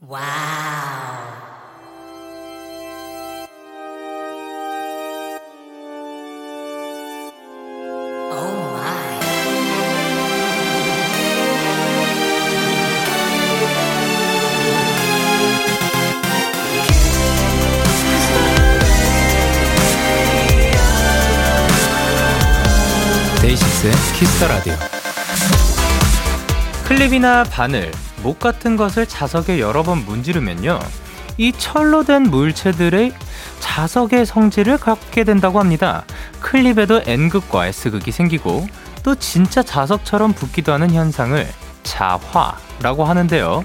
[0.00, 0.18] 와우.
[23.40, 24.74] 데이식스의 키스터 라디오.
[26.86, 27.92] 클립이나 바늘,
[28.22, 30.78] 목 같은 것을 자석에 여러 번 문지르면요.
[31.36, 33.12] 이 철로 된 물체들의
[33.60, 36.04] 자석의 성질을 갖게 된다고 합니다.
[36.40, 38.66] 클립에도 N극과 S극이 생기고
[39.02, 41.46] 또 진짜 자석처럼 붙기도 하는 현상을
[41.84, 43.64] 자화라고 하는데요.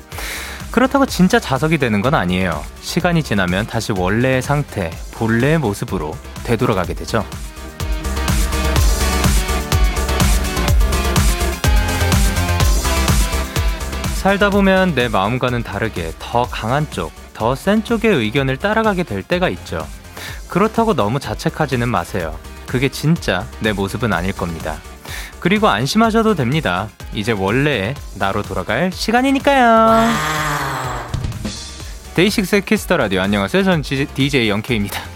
[0.71, 2.63] 그렇다고 진짜 자석이 되는 건 아니에요.
[2.81, 7.25] 시간이 지나면 다시 원래의 상태, 본래의 모습으로 되돌아가게 되죠.
[14.23, 19.49] 살다 보면 내 마음과는 다르게 더 강한 쪽, 더 센 쪽의 의견을 따라가게 될 때가
[19.49, 19.85] 있죠.
[20.47, 22.39] 그렇다고 너무 자책하지는 마세요.
[22.65, 24.77] 그게 진짜 내 모습은 아닐 겁니다.
[25.41, 26.87] 그리고 안심하셔도 됩니다.
[27.13, 30.07] 이제 원래의 나로 돌아갈 시간이니까요.
[32.15, 33.63] 데이식스의 키스 더 라디오 안녕하세요.
[33.65, 35.12] 전 DJ 영케입니다.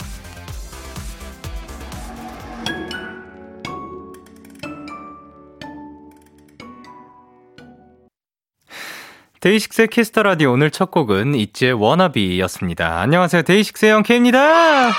[9.42, 13.00] 데이식스의 키스 더 라디오 오늘 첫 곡은 있지의 워너비였습니다.
[13.00, 13.44] 안녕하세요.
[13.44, 14.90] 데이식스의 영케입니다.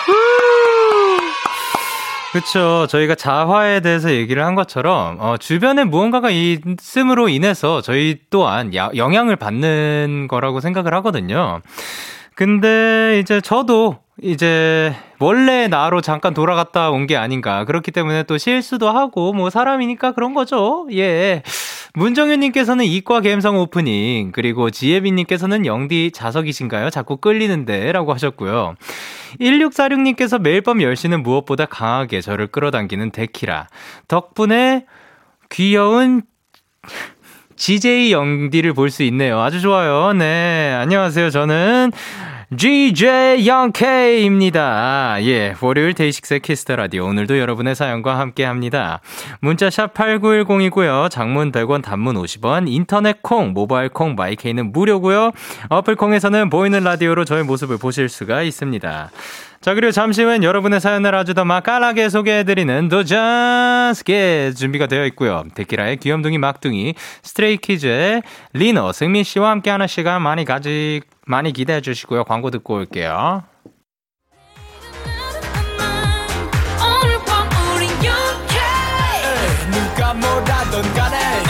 [2.31, 2.87] 그렇죠.
[2.89, 9.35] 저희가 자화에 대해서 얘기를 한 것처럼 어, 주변에 무언가가 있음으로 인해서 저희 또한 야, 영향을
[9.35, 11.61] 받는 거라고 생각을 하거든요.
[12.39, 17.65] 근데 이제 저도 이제 원래 나로 잠깐 돌아갔다 온 게 아닌가.
[17.65, 20.87] 그렇기 때문에 또 실수도 하고 뭐 사람이니까 그런 거죠.
[20.93, 21.43] 예.
[21.95, 26.91] 문정현님께서는 이과 감성 오프닝, 그리고 지혜빈님께서는 영디 자석이신가요?
[26.91, 28.77] 자꾸 끌리는데, 라고 하셨고요.
[29.41, 33.67] 1646님께서 매일 밤 10시는 무엇보다 강하게 저를 끌어당기는 데키라.
[34.07, 34.87] 덕분에
[35.51, 36.23] 귀여운
[37.59, 39.41] DJ 영디를 볼 수 있네요.
[39.41, 40.13] 아주 좋아요.
[40.13, 40.73] 네.
[40.81, 41.29] 안녕하세요.
[41.31, 41.93] 저는
[42.57, 45.19] DJ 영케입니다.
[45.23, 49.01] 예, 월요일 데이식스 키스 더 라디오 오늘도 여러분의 사연과 함께 합니다.
[49.41, 51.11] 문자 샵 8910이고요.
[51.11, 55.33] 장문 100원, 단문 50원, 인터넷 콩, 모바일 콩, 마이케이는 무료고요.
[55.69, 59.11] 어플 콩에서는 보이는 라디오로 저의 모습을 보실 수가 있습니다.
[59.61, 65.43] 자, 그리고 잠시 후엔 여러분의 사연을 아주 더 맛깔나게 소개해드리는 도전 스케 준비가 되어 있고요.
[65.55, 68.23] 데키라의 귀염둥이 막둥이, 스트레이키즈의
[68.53, 72.25] 리노, 승민 씨와 함께하는 시간 많이 가지, 많이 기대해 주시고요.
[72.25, 73.43] 광고 듣고 올게요.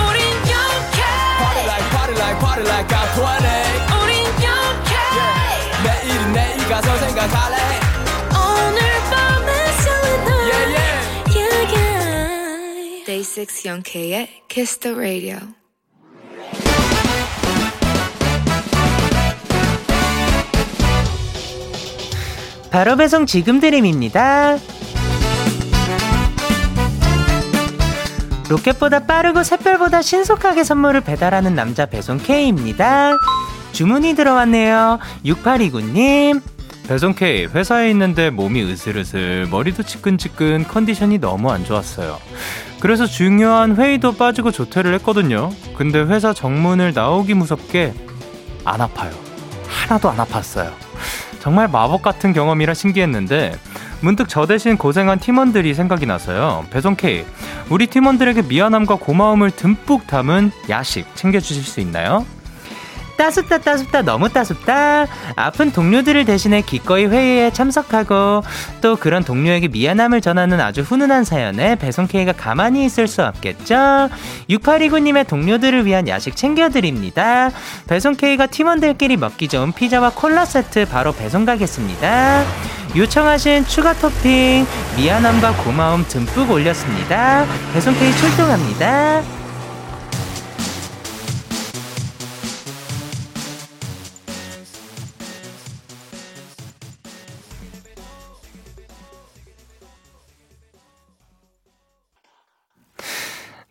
[0.09, 1.03] 우린 영케
[1.39, 3.45] Party like party like party like I'm 20
[4.03, 5.83] 우린 영케 yeah.
[5.85, 7.78] 내일은 내일 가서 생각할래
[13.39, 13.47] yeah.
[13.47, 15.39] Day 6 영케의 Kiss the Radio
[22.71, 24.59] 바로 배송 지금 드림입니다.
[28.51, 33.13] 로켓보다 빠르고 샛별보다 신속하게 선물을 배달하는 남자 배송 K입니다.
[33.73, 34.99] 주문이 들어왔네요.
[35.25, 36.58] 6829님.
[36.89, 42.19] 배송 K, 회사에 있는데 몸이 으슬으슬, 머리도 치끈치끈, 컨디션이 너무 안 좋았어요.
[42.81, 45.51] 그래서 중요한 회의도 빠지고 조퇴를 했거든요.
[45.77, 47.93] 근데 회사 정문을 나오기 무섭게
[48.65, 49.13] 안 아파요.
[49.67, 50.73] 하나도 안 아팠어요.
[51.41, 53.55] 정말 마법 같은 경험이라 신기했는데
[54.01, 56.65] 문득 저 대신 고생한 팀원들이 생각이 나서요.
[56.71, 57.27] 배송 K,
[57.69, 62.25] 우리 팀원들에게 미안함과 고마움을 듬뿍 담은 야식 챙겨주실 수 있나요?
[63.19, 65.07] 따숩다 따숩다 너무 따숩다.
[65.35, 68.43] 아픈 동료들을 대신해 기꺼이 회의에 참석하고
[68.81, 74.09] 또 그런 동료에게 미안함을 전하는 아주 훈훈한 사연에 배송K가 가만히 있을 수 없겠죠?
[74.49, 77.51] 6829님의 동료들을 위한 야식 챙겨드립니다.
[77.89, 82.45] 배송K가 팀원들끼리 먹기 좋은 피자와 콜라 세트 바로 배송 가겠습니다.
[82.97, 84.65] 요청하신 추가 토핑
[84.97, 87.45] 미안함과 고마움 듬뿍 올렸습니다.
[87.75, 89.38] 배송K 출동합니다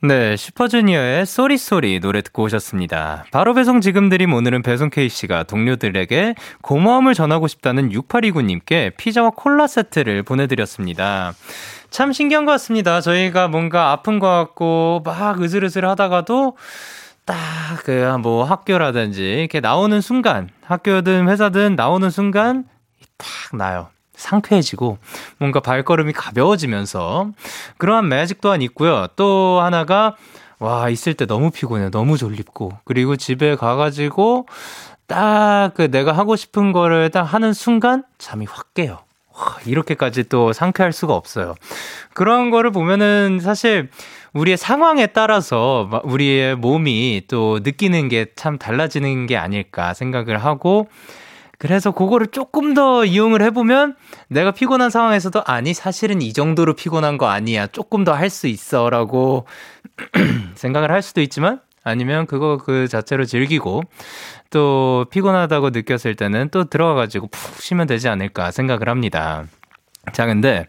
[0.03, 3.25] 네, 슈퍼주니어의 Sorry Sorry 노래 듣고 오셨습니다.
[3.31, 10.21] 바로 배송 지금 드림 오늘은 배송 K씨가 동료들에게 고마움을 전하고 싶다는 6829님께 피자와 콜라 세트를
[10.21, 11.33] 보내드렸습니다.
[11.89, 13.01] 참 신기한 것 같습니다.
[13.01, 16.57] 저희가 뭔가 아픈 것 같고 막 으슬으슬 하다가도
[17.25, 17.35] 딱
[17.83, 22.65] 그 뭐 학교라든지 이렇게 나오는 순간 학교든 회사든 나오는 순간
[23.17, 23.89] 딱 나요.
[24.17, 24.97] 상쾌해지고
[25.37, 27.31] 뭔가 발걸음이 가벼워지면서
[27.77, 29.07] 그러한 매직 또한 있고요.
[29.15, 30.15] 또 하나가
[30.59, 34.47] 와 있을 때 너무 피곤해 너무 졸립고 그리고 집에 가가지고
[35.07, 38.99] 딱 그 내가 하고 싶은 거를 딱 하는 순간 잠이 확 깨요.
[39.33, 41.55] 와, 이렇게까지 또 상쾌할 수가 없어요.
[42.13, 43.89] 그런 거를 보면은 사실
[44.33, 50.87] 우리의 상황에 따라서 우리의 몸이 또 느끼는 게 참 달라지는 게 아닐까 생각을 하고
[51.59, 53.95] 그래서 그거를 조금 더 이용을 해보면
[54.30, 58.89] 내가 피곤한 상황에서도 아니 사실은 이 정도로 피곤한 거 아니야 조금 더 할 수 있어
[58.89, 59.45] 라고
[60.56, 63.81] 생각을 할 수도 있지만 아니면 그거 그 자체로 즐기고
[64.51, 69.45] 또 피곤하다고 느꼈을 때는 또 들어가가지고 푹 쉬면 되지 않을까 생각을 합니다.
[70.13, 70.68] 자, 근데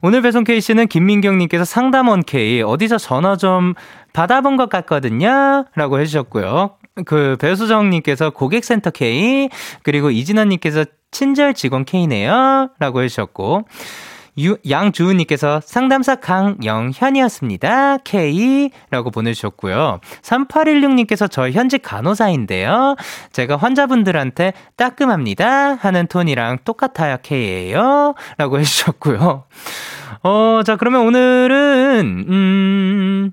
[0.00, 3.74] 오늘 배송 K씨는 김민경님께서 상담원 K 어디서 전화 좀
[4.14, 5.64] 받아본 것 같거든요.
[5.74, 6.76] 라고 해주셨고요.
[7.04, 9.48] 그 배수정님께서 고객센터 K
[9.82, 12.70] 그리고 이진아님께서 친절 직원 K네요.
[12.78, 13.64] 라고 해주셨고
[14.38, 17.98] 유, 양주은님께서 상담사 강영현이었습니다.
[17.98, 20.00] K라고 보내주셨고요.
[20.22, 22.96] 3816님께서 저 현직 간호사인데요.
[23.32, 25.74] 제가 환자분들한테 따끔합니다.
[25.74, 27.18] 하는 톤이랑 똑같아요.
[27.22, 28.14] K예요.
[28.38, 29.44] 라고 해주셨고요.
[30.22, 33.30] 어, 자, 그러면 오늘은, 음,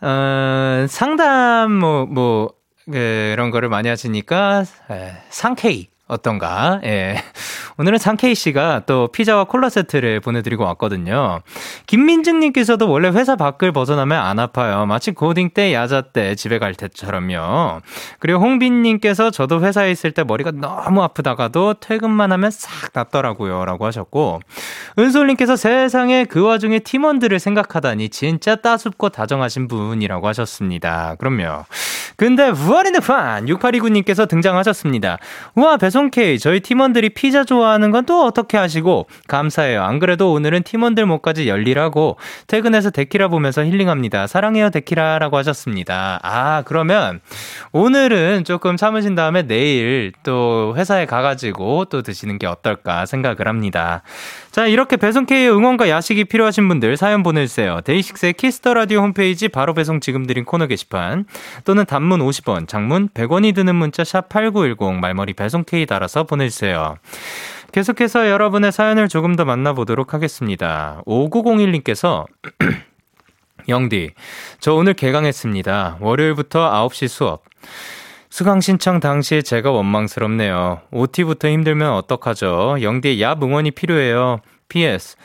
[0.00, 2.50] 어, 상담, 뭐, 뭐,
[2.90, 5.88] 그런 거를 많이 하시니까, 에, 상케이.
[6.06, 6.80] 어떤가?
[6.84, 7.16] 예.
[7.78, 11.40] 오늘은 상케이 씨가 또 피자와 콜라 세트를 보내드리고 왔거든요.
[11.86, 14.84] 김민증님께서도 원래 회사 밖을 벗어나면 안 아파요.
[14.84, 17.80] 마치 고딩 때, 야자 때 집에 갈 때처럼요.
[18.18, 23.64] 그리고 홍빈님께서 저도 회사에 있을 때 머리가 너무 아프다가도 퇴근만 하면 싹 낫더라고요.
[23.64, 24.40] 라고 하셨고,
[24.98, 31.16] 은솔님께서 세상에 그 와중에 팀원들을 생각하다니 진짜 따숩고 다정하신 분이라고 하셨습니다.
[31.18, 31.64] 그럼요.
[32.16, 35.18] 근데 부활인의 판 6829님께서 등장하셨습니다.
[35.56, 39.82] 우와, 배송 K, 저희 팀원들이 피자 좋아하는 건 또 어떻게 하시고 감사해요.
[39.82, 44.26] 안 그래도 오늘은 팀원들 목까지 열리라고 퇴근해서 데키라 보면서 힐링합니다.
[44.26, 46.20] 사랑해요 데키라라고 하셨습니다.
[46.22, 47.20] 아 그러면
[47.72, 54.02] 오늘은 조금 참으신 다음에 내일 또 회사에 가가지고 또 드시는 게 어떨까 생각을 합니다.
[54.50, 57.80] 자 이렇게 배송 K의 응원과 야식이 필요하신 분들 사연 보내주세요.
[57.84, 61.24] 데이식스의 키스 더 라디오 홈페이지 바로 배송 지금 드림 코너 게시판
[61.64, 66.96] 또는 단문 50원, 장문 100원이 드는 문자 샵 #8910 말머리 배송 K 달아서 보내주세요.
[67.72, 71.02] 계속해서 여러분의 사연을 조금 더 만나보도록 하겠습니다.
[71.06, 72.26] 5901님께서
[73.68, 74.10] 영디,
[74.60, 75.98] 저 오늘 개강했습니다.
[76.00, 77.42] 월요일부터 9시 수업.
[78.30, 80.80] 수강 신청 당시에 제가 원망스럽네요.
[80.90, 82.78] OT부터 힘들면 어떡하죠?
[82.82, 84.40] 영디의 야 응원이 필요해요.
[84.68, 85.16] PS.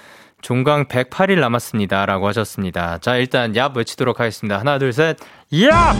[0.41, 2.05] 종강 108일 남았습니다.
[2.05, 2.97] 라고 하셨습니다.
[2.99, 4.59] 자, 일단 야 외치도록 하겠습니다.
[4.59, 5.17] 하나, 둘, 셋.
[5.63, 5.95] 야!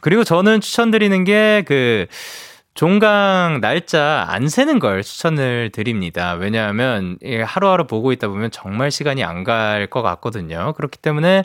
[0.00, 2.06] 그리고 저는 추천드리는 게 그,
[2.78, 6.34] 종강 날짜 안 세는 걸 추천을 드립니다.
[6.34, 10.74] 왜냐하면 하루하루 보고 있다 보면 정말 시간이 안 갈 것 같거든요.
[10.74, 11.42] 그렇기 때문에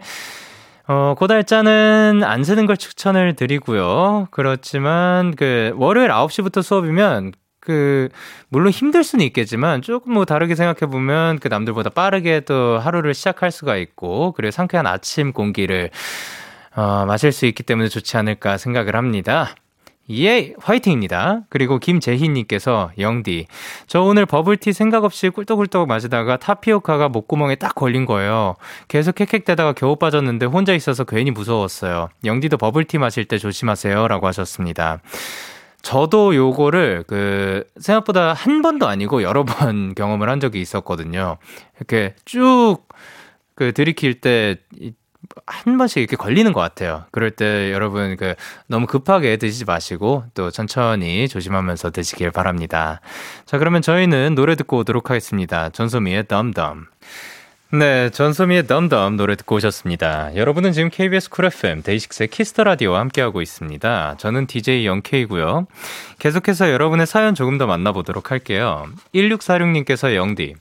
[0.88, 4.28] 어, 그 날짜는 안 세는 걸 추천을 드리고요.
[4.30, 8.10] 그렇지만 그 월요일 9시부터 수업이면 그
[8.50, 13.50] 물론 힘들 수는 있겠지만 조금 뭐 다르게 생각해 보면 그 남들보다 빠르게 또 하루를 시작할
[13.50, 15.90] 수가 있고 그리고 상쾌한 아침 공기를
[16.76, 19.56] 어, 마실 수 있기 때문에 좋지 않을까 생각을 합니다.
[20.10, 21.42] 예, 화이팅입니다.
[21.50, 23.48] 그리고 김재희님께서 영디,
[23.88, 28.56] 저 오늘 버블티 생각 없이 꿀떡꿀떡 마시다가 타피오카가 목구멍에 딱 걸린 거예요.
[28.88, 32.10] 계속 캑캑대다가 겨우 빠졌는데 혼자 있어서 괜히 무서웠어요.
[32.26, 35.02] 영디도 버블티 마실 때 조심하세요라고 하셨습니다.
[35.82, 41.38] 저도 요거를 그 생각보다 한 번도 아니고 여러 번 경험을 한 적이 있었거든요.
[41.78, 42.88] 이렇게 쭉
[43.56, 44.58] 그 들이킬 때
[45.46, 47.06] 한 번씩 이렇게 걸리는 것 같아요.
[47.12, 48.36] 그럴 때 여러분 그
[48.68, 53.02] 너무 급하게 드시지 마시고 또 천천히 조심하면서 드시길 바랍니다.
[53.46, 55.70] 자, 그러면 저희는 노래 듣고 오도록 하겠습니다.
[55.70, 56.88] 전소미의 덤덤.
[57.72, 60.36] 네, 전소미의 DUMB DUMB 노래 듣고 오셨습니다.
[60.36, 64.18] 여러분은 지금 KBS Cool FM 데이식스의 키스 더 라디오와 함께하고 있습니다.
[64.20, 65.66] 저는 DJ 영케이고요.
[66.20, 68.86] 계속해서 여러분의 사연 조금 더 만나보도록 할게요.
[69.16, 70.54] 1646님께서 영디,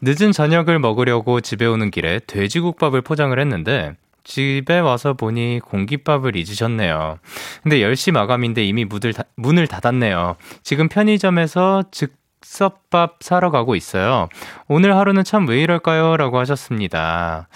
[0.00, 3.94] 늦은 저녁을 먹으려고 집에 오는 길에 돼지국밥을 포장을 했는데
[4.24, 7.18] 집에 와서 보니 공깃밥을 잊으셨네요.
[7.62, 10.36] 근데 10시 마감인데 이미 문을, 다, 문을 닫았네요.
[10.62, 14.28] 지금 편의점에서 즉석 밥 사러 가고 있어요.
[14.66, 16.16] 오늘 하루는 참 왜 이럴까요?
[16.16, 17.48] 라고 하셨습니다.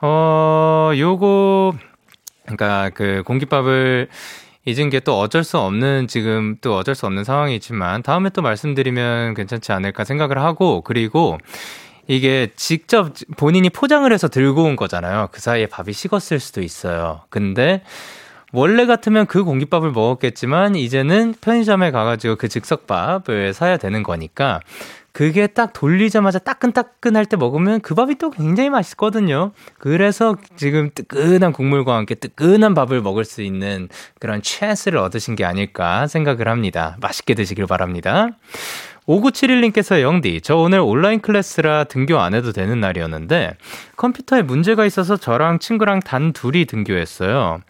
[0.00, 1.74] 어, 요거,
[2.44, 4.08] 그러니까 그 공깃밥을
[4.64, 9.34] 잊은 게 또 어쩔 수 없는 지금 또 어쩔 수 없는 상황이지만 다음에 또 말씀드리면
[9.34, 11.38] 괜찮지 않을까 생각을 하고 그리고
[12.06, 15.28] 이게 직접 본인이 포장을 해서 들고 온 거잖아요.
[15.32, 17.22] 그 사이에 밥이 식었을 수도 있어요.
[17.30, 17.82] 근데
[18.52, 24.60] 원래 같으면 그 공깃밥을 먹었겠지만 이제는 편의점에 가가지고 그 즉석밥을 사야 되는 거니까
[25.12, 29.52] 그게 딱 돌리자마자 따끈따끈할 때 먹으면 그 밥이 또 굉장히 맛있거든요.
[29.78, 36.06] 그래서 지금 뜨끈한 국물과 함께 뜨끈한 밥을 먹을 수 있는 그런 찬스를 얻으신 게 아닐까
[36.06, 36.96] 생각을 합니다.
[37.00, 38.28] 맛있게 드시길 바랍니다.
[39.06, 43.56] 5971님께서 영디, 저 오늘 온라인 클래스라 등교 안 해도 되는 날이었는데
[43.96, 47.60] 컴퓨터에 문제가 있어서 저랑 친구랑 단 둘이 등교했어요.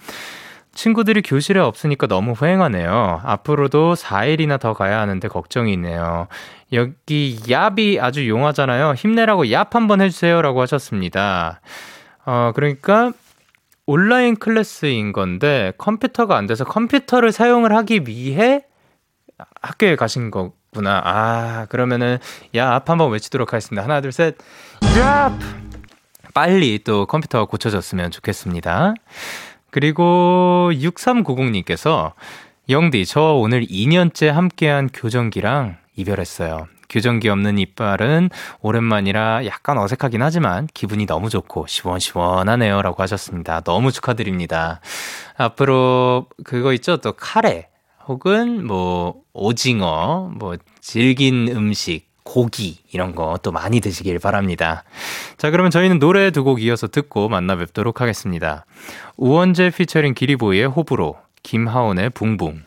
[0.74, 3.20] 친구들이 교실에 없으니까 너무 후행하네요.
[3.24, 6.28] 앞으로도 4일이나 더 가야 하는데 걱정이 있네요.
[6.72, 8.94] 여기 얍이 아주 용하잖아요.
[8.94, 11.60] 힘내라고 얍 한번 해주세요라고 하셨습니다.
[12.24, 13.12] 어, 그러니까
[13.84, 18.62] 온라인 클래스인 건데 컴퓨터가 안 돼서 컴퓨터를 사용을 하기 위해
[19.60, 21.02] 학교에 가신 거 구나.
[21.04, 22.18] 아, 그러면은
[22.54, 23.82] 얍 한번 외치도록 하겠습니다.
[23.82, 24.36] 하나, 둘, 셋.
[24.80, 25.38] 얍!
[26.32, 28.94] 빨리 또 컴퓨터가 고쳐졌으면 좋겠습니다.
[29.70, 32.12] 그리고 6390님께서
[32.70, 36.68] 영디, 저 오늘 2년째 함께한 교정기랑 이별했어요.
[36.88, 38.30] 교정기 없는 이빨은
[38.62, 42.80] 오랜만이라 약간 어색하긴 하지만 기분이 너무 좋고 시원시원하네요.
[42.80, 43.60] 라고 하셨습니다.
[43.60, 44.80] 너무 축하드립니다.
[45.36, 46.98] 앞으로 그거 있죠?
[46.98, 47.71] 또 카레
[48.08, 54.84] 혹은 뭐 오징어, 뭐 질긴 음식, 고기 이런 거 또 많이 드시길 바랍니다.
[55.38, 58.64] 자, 그러면 저희는 노래 두 곡 이어서 듣고 만나 뵙도록 하겠습니다.
[59.16, 62.62] 우원재 피처링 기리보이의 호불호, 김하온의 붕붕.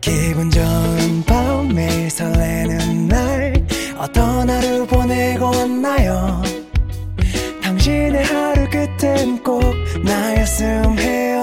[0.00, 3.52] 기분 좋은 밤 매일 설레는 날
[3.98, 6.42] 어떤 하루 보내고 왔나요
[7.62, 9.62] 당신의 하루 끝엔 꼭
[10.02, 11.42] 나였음 해요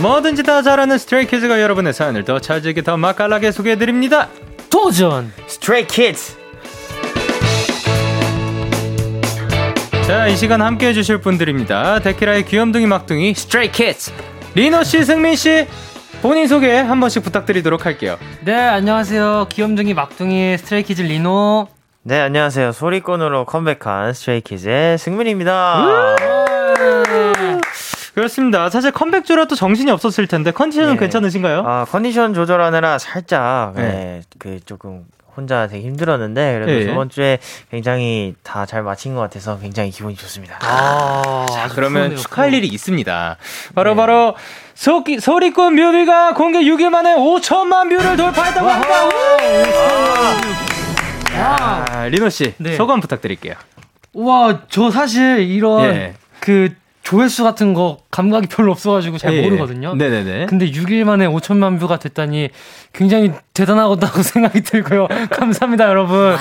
[0.00, 4.28] 뭐든지 다 잘하는 스트레이키즈가 여러분의 사연을 더 찰지게 더 맛깔나게 소개해드립니다.
[4.70, 5.32] 도전!
[5.46, 6.36] 스트레이키즈!
[10.06, 11.98] 자, 이 시간 함께 해주실 분들입니다.
[12.00, 14.10] 데키라의 귀염둥이 막둥이 스트레이 키즈
[14.54, 15.66] 리노씨, 승민씨
[16.22, 18.16] 본인 소개 한 번씩 부탁드리도록 할게요.
[18.40, 19.48] 네, 안녕하세요.
[19.50, 21.68] 귀염둥이 막둥이 스트레이 키즈 리노.
[22.04, 22.72] 네, 안녕하세요.
[22.72, 26.16] 소리꾼으로 컴백한 스트레이 키즈의 승민입니다.
[28.22, 28.68] 그렇습니다.
[28.68, 30.98] 사실 컴백 주라 또 정신이 없었을 텐데 컨디션은 네.
[30.98, 31.62] 괜찮으신가요?
[31.64, 33.82] 아 컨디션 조절하느라 살짝 네.
[33.82, 35.04] 네, 그 조금
[35.36, 36.86] 혼자 되게 힘들었는데 그래도 네.
[36.86, 37.38] 저번 주에
[37.70, 40.58] 굉장히 다 잘 마친 것 같아서 굉장히 기분이 좋습니다.
[40.62, 43.36] 아, 자 그러면 축하할 일이 있습니다.
[43.76, 43.96] 바로 네.
[43.96, 44.34] 바로
[44.74, 48.94] 소기, 소리꾼 뮤비가 공개 6일 만에 5천만 뷰를 돌파했다고 합니다.
[51.36, 52.74] 아, 아, 리노 씨 네.
[52.74, 53.54] 소감 부탁드릴게요.
[54.14, 56.14] 와, 저 사실 이런 예.
[56.40, 56.74] 그
[57.08, 59.42] 조회수 같은 거 감각이 별로 없어가지고 잘 예, 예.
[59.42, 59.94] 모르거든요.
[59.94, 60.44] 네네네.
[60.44, 62.50] 근데 6일 만에 5천만 뷰가 됐다니
[62.92, 65.08] 굉장히 대단하다고 생각이 들고요.
[65.30, 66.36] 감사합니다, 여러분.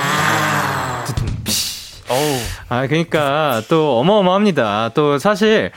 [2.68, 4.92] 아, 그러니까 또 어마어마합니다.
[4.94, 5.72] 또 사실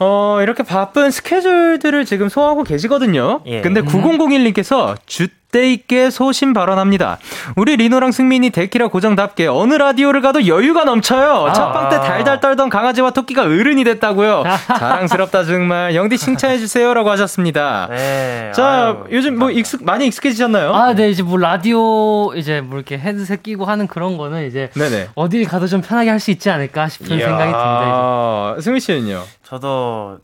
[0.00, 3.42] 어, 이렇게 바쁜 스케줄들을 지금 소화하고 계시거든요.
[3.46, 3.60] 예.
[3.60, 7.18] 근데 9001님께서 주 때 있게 소신 발언합니다.
[7.54, 11.46] 우리 리노랑 승민이 데키라 고정답게 어느 라디오를 가도 여유가 넘쳐요.
[11.46, 11.52] 아.
[11.52, 14.42] 첫방 때 달달 떨던 강아지와 토끼가 어른이 됐다고요.
[14.76, 15.94] 자랑스럽다 정말.
[15.94, 17.86] 영디 칭찬해 주세요라고 하셨습니다.
[17.88, 18.50] 네.
[18.52, 20.74] 자, 아유, 요즘 뭐 익숙 많이 익숙해지셨나요?
[20.74, 21.08] 아, 네.
[21.10, 25.10] 이제 뭐 라디오 이제 뭐 이렇게 헤드셋 끼고 하는 그런 거는 이제 네네.
[25.14, 27.26] 어딜 가도 좀 편하게 할 수 있지 않을까 싶은 이야.
[27.26, 28.56] 생각이 듭니다.
[28.60, 29.22] 승민 씨는요?
[29.44, 30.18] 저도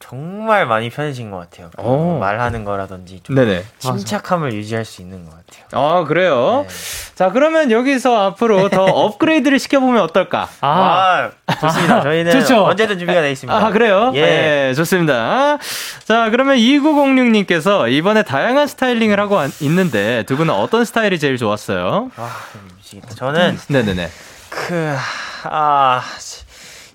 [0.00, 1.70] 정말 많이 편해진 것 같아요.
[1.76, 3.62] 그 말하는 거라든지 좀 네네.
[3.78, 5.66] 침착함을 유지할 수 있는 것 같아요.
[5.72, 6.64] 아 그래요?
[6.66, 6.74] 네.
[7.14, 10.48] 자 그러면 여기서 앞으로 더 업그레이드를 시켜보면 어떨까?
[10.62, 11.96] 아, 아 좋습니다.
[11.96, 12.64] 아, 저희는 좋죠.
[12.64, 13.56] 언제든 준비가 되어 있습니다.
[13.56, 14.10] 아 그래요?
[14.14, 15.58] 예, 네, 좋습니다.
[16.04, 22.10] 자 그러면 2906님께서 이번에 다양한 스타일링을 하고 있는데 두 분은 어떤 스타일이 제일 좋았어요?
[22.16, 22.36] 아
[22.78, 23.14] 미치겠다.
[23.14, 24.10] 저는 네네네.
[24.48, 24.96] 그
[25.44, 26.02] 아.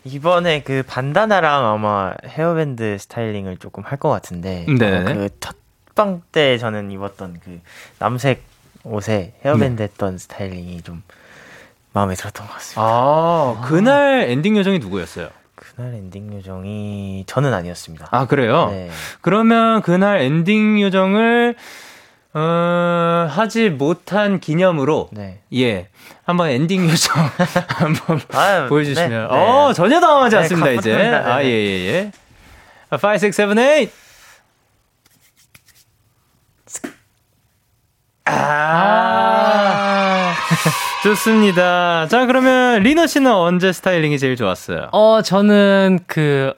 [0.06, 5.04] 이번에 그 반다나랑 아마 헤어밴드 스타일링을 조금 할 것 같은데 네.
[5.04, 7.60] 그 첫방 때 저는 입었던 그
[7.98, 8.44] 남색
[8.84, 9.84] 옷에 헤어밴드 네.
[9.86, 11.02] 했던 스타일링이 좀
[11.92, 12.82] 마음에 들었던 것 같습니다.
[12.84, 15.30] 아, 그날 엔딩 요정이 누구였어요?
[15.56, 18.10] 그날 엔딩 요정이 저는 아니었습니다.
[18.12, 18.68] 아, 그래요?
[18.70, 18.92] 네.
[19.22, 21.56] 그러면 그날 엔딩 요정을
[22.38, 25.40] 어, 하지 못한 기념으로 네.
[25.54, 25.88] 예
[26.26, 27.16] 한번 엔딩 요정
[27.70, 29.26] 한번 아유, 보여주시면 네, 네.
[29.30, 32.12] 어 전혀 당황하지 네, 않습니다 이제 아 예 예 예, 예.
[32.92, 33.90] 5, 6, 7, 8
[38.26, 40.34] 아,
[41.04, 42.08] 좋습니다.
[42.08, 44.90] 자, 그러면 리너 씨는 언제 스타일링이 제일 좋았어요?
[44.92, 46.54] 어, 저는 그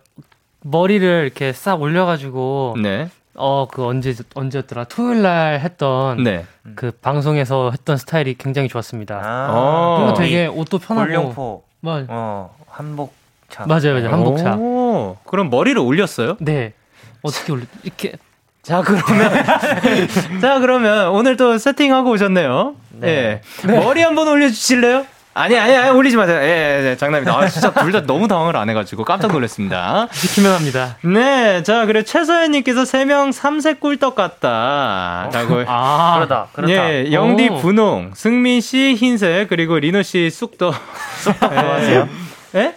[0.62, 3.10] 머리를 이렇게 싹 올려가지고 네.
[3.38, 4.86] 어, 그 언제, 언제였더라?
[4.86, 6.46] 토요일 날 했던 네.
[6.76, 9.22] 그 방송에서 했던 스타일이 굉장히 좋았습니다.
[9.24, 10.14] 아, 어.
[10.18, 11.08] 되게 옷도 편하고.
[11.08, 11.64] 골룡포.
[11.82, 13.66] 맞 어, 한복차.
[13.68, 14.10] 맞아요, 맞아요.
[14.12, 14.56] 한복차.
[14.58, 16.38] 오, 그럼 머리를 올렸어요?
[16.40, 16.74] 네.
[17.22, 17.64] 어떻게 올려?
[17.84, 18.14] 이렇게.
[18.64, 19.32] 자, 그러면.
[20.42, 22.76] 자, 그러면 오늘 또 세팅하고 오셨네요.
[22.94, 23.42] 네.
[23.66, 23.80] 네.
[23.80, 25.06] 머리 한번 올려주실래요?
[25.38, 26.40] 아니, 아니, 아니, 올리지 마세요.
[26.42, 27.38] 예, 예, 예 장난입니다.
[27.38, 30.08] 아, 진짜 둘 다 너무 당황을 안 해가지고 깜짝 놀랐습니다.
[30.12, 30.98] 지키면 합니다.
[31.02, 35.30] 네, 자, 그래, 최서연님께서 3명 3색 꿀떡 같다.
[35.32, 35.64] 라고.
[35.68, 36.74] 아, 그러다, 그렇다.
[36.74, 40.74] 예, 영디 분홍, 승민 씨 흰색, 그리고 리노 씨 쑥떡.
[41.20, 42.00] 쑥떡 좋아하세요?
[42.02, 42.08] 예?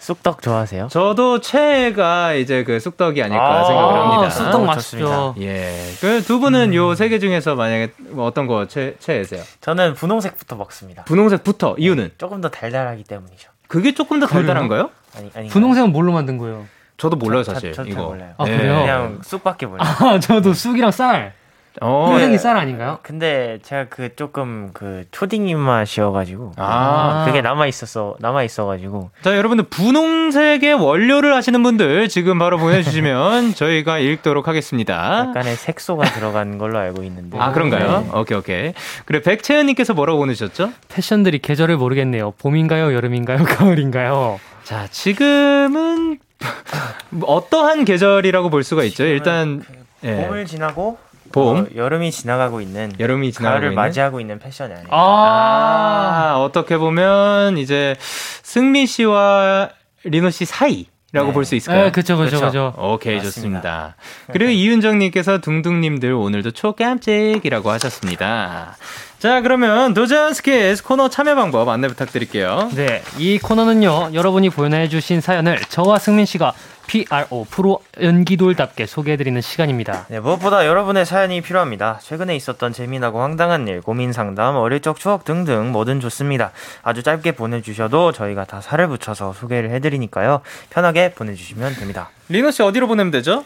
[0.01, 0.89] 쑥떡 좋아하세요?
[0.89, 4.31] 저도 최애가 이제 그 쑥떡이 아닐까 아~ 생각을 합니다.
[4.31, 5.35] 쑥떡 맛있죠.
[5.41, 5.73] 예.
[6.01, 6.75] 그 두 분은 음.
[6.75, 9.43] 요세 개 중에서 만약에 뭐 어떤 거 최, 최애세요?
[9.61, 11.05] 저는 분홍색부터 먹습니다.
[11.05, 12.13] 분홍색부터 이유는?
[12.19, 13.51] 조금 더 달달하기 때문이죠.
[13.69, 14.91] 그게 조금 더 달달한가요?
[15.17, 15.49] 아니, 아니.
[15.49, 16.67] 분홍색은 뭘로 만든 거예요?
[16.97, 17.73] 저도 몰라요, 사실.
[17.73, 18.03] 저, 저, 이거.
[18.09, 18.35] 몰라요.
[18.37, 18.75] 아, 그래요?
[18.81, 19.89] 그냥 쑥밖에 몰라요.
[20.01, 21.33] 아, 저도 쑥이랑 쌀.
[21.81, 22.99] 어, 흰색이 쌀 아닌가요?
[23.03, 29.67] 근데 제가 그 조금 그 초딩 입맛이어가지고 아 그게 남아 있었어 남아 있어가지고 자 여러분들
[29.71, 35.27] 분홍색의 원료를 하시는 분들 지금 바로 보내주시면 저희가 읽도록 하겠습니다.
[35.29, 38.09] 약간의 색소가 들어간 걸로 알고 있는데 아 그런가요?
[38.13, 38.19] 네.
[38.19, 38.73] 오케이 오케이
[39.07, 40.73] 그래 백채연님께서 뭐라고 보내셨죠?
[40.89, 42.33] 패션들이 계절을 모르겠네요.
[42.33, 44.39] 봄인가요, 여름인가요, 가을인가요?
[44.65, 46.19] 자 지금은
[47.23, 49.05] 어떠한 계절이라고 볼 수가 있죠.
[49.05, 50.27] 일단 그 예.
[50.27, 50.99] 봄을 지나고
[51.33, 53.77] 봄 어, 여름이 지나가고 있는 여름이 지나가고 가을을 있는?
[53.83, 54.97] 맞이하고 있는 패션이 아닐까.
[54.97, 59.71] 아, 아, 어떻게 보면 이제 승민 씨와
[60.05, 60.87] 리노 씨 사이.
[61.13, 61.33] 라고 네.
[61.33, 61.87] 볼수 있을까요?
[61.87, 62.73] 네, 그쵸, 그쵸, 그쵸.
[62.79, 63.25] 오케이, 맞습니다.
[63.33, 63.97] 좋습니다.
[64.33, 68.77] 그리고 이윤정님께서 둥둥님들 오늘도 초깜찍이라고 하셨습니다.
[69.19, 72.71] 자, 그러면 도전 스케스 코너 참여 방법 안내 부탁드릴게요.
[72.77, 76.53] 네, 이 코너는요, 여러분이 보내주신 사연을 저와 승민 씨가
[76.91, 80.07] PRO 프로 연기돌답게 소개해드리는 시간입니다.
[80.09, 82.01] 네, 무엇보다 여러분의 사연이 필요합니다.
[82.03, 86.51] 최근에 있었던 재미나고 황당한 일, 고민 상담, 어릴 적 추억 등등 뭐든 좋습니다.
[86.83, 90.41] 아주 짧게 보내주셔도 저희가 다 살을 붙여서 소개를 해드리니까요.
[90.71, 92.11] 편하게 보내주시면 됩니다.
[92.29, 93.45] 리노 씨 어디로 보내면 되죠?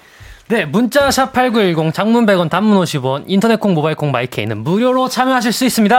[0.49, 5.53] 네, 문자 샵 8910 장문 100원 단문 50원 인터넷 콩 모바일 콩 마이케이는 무료로 참여하실
[5.53, 5.97] 수 있습니다.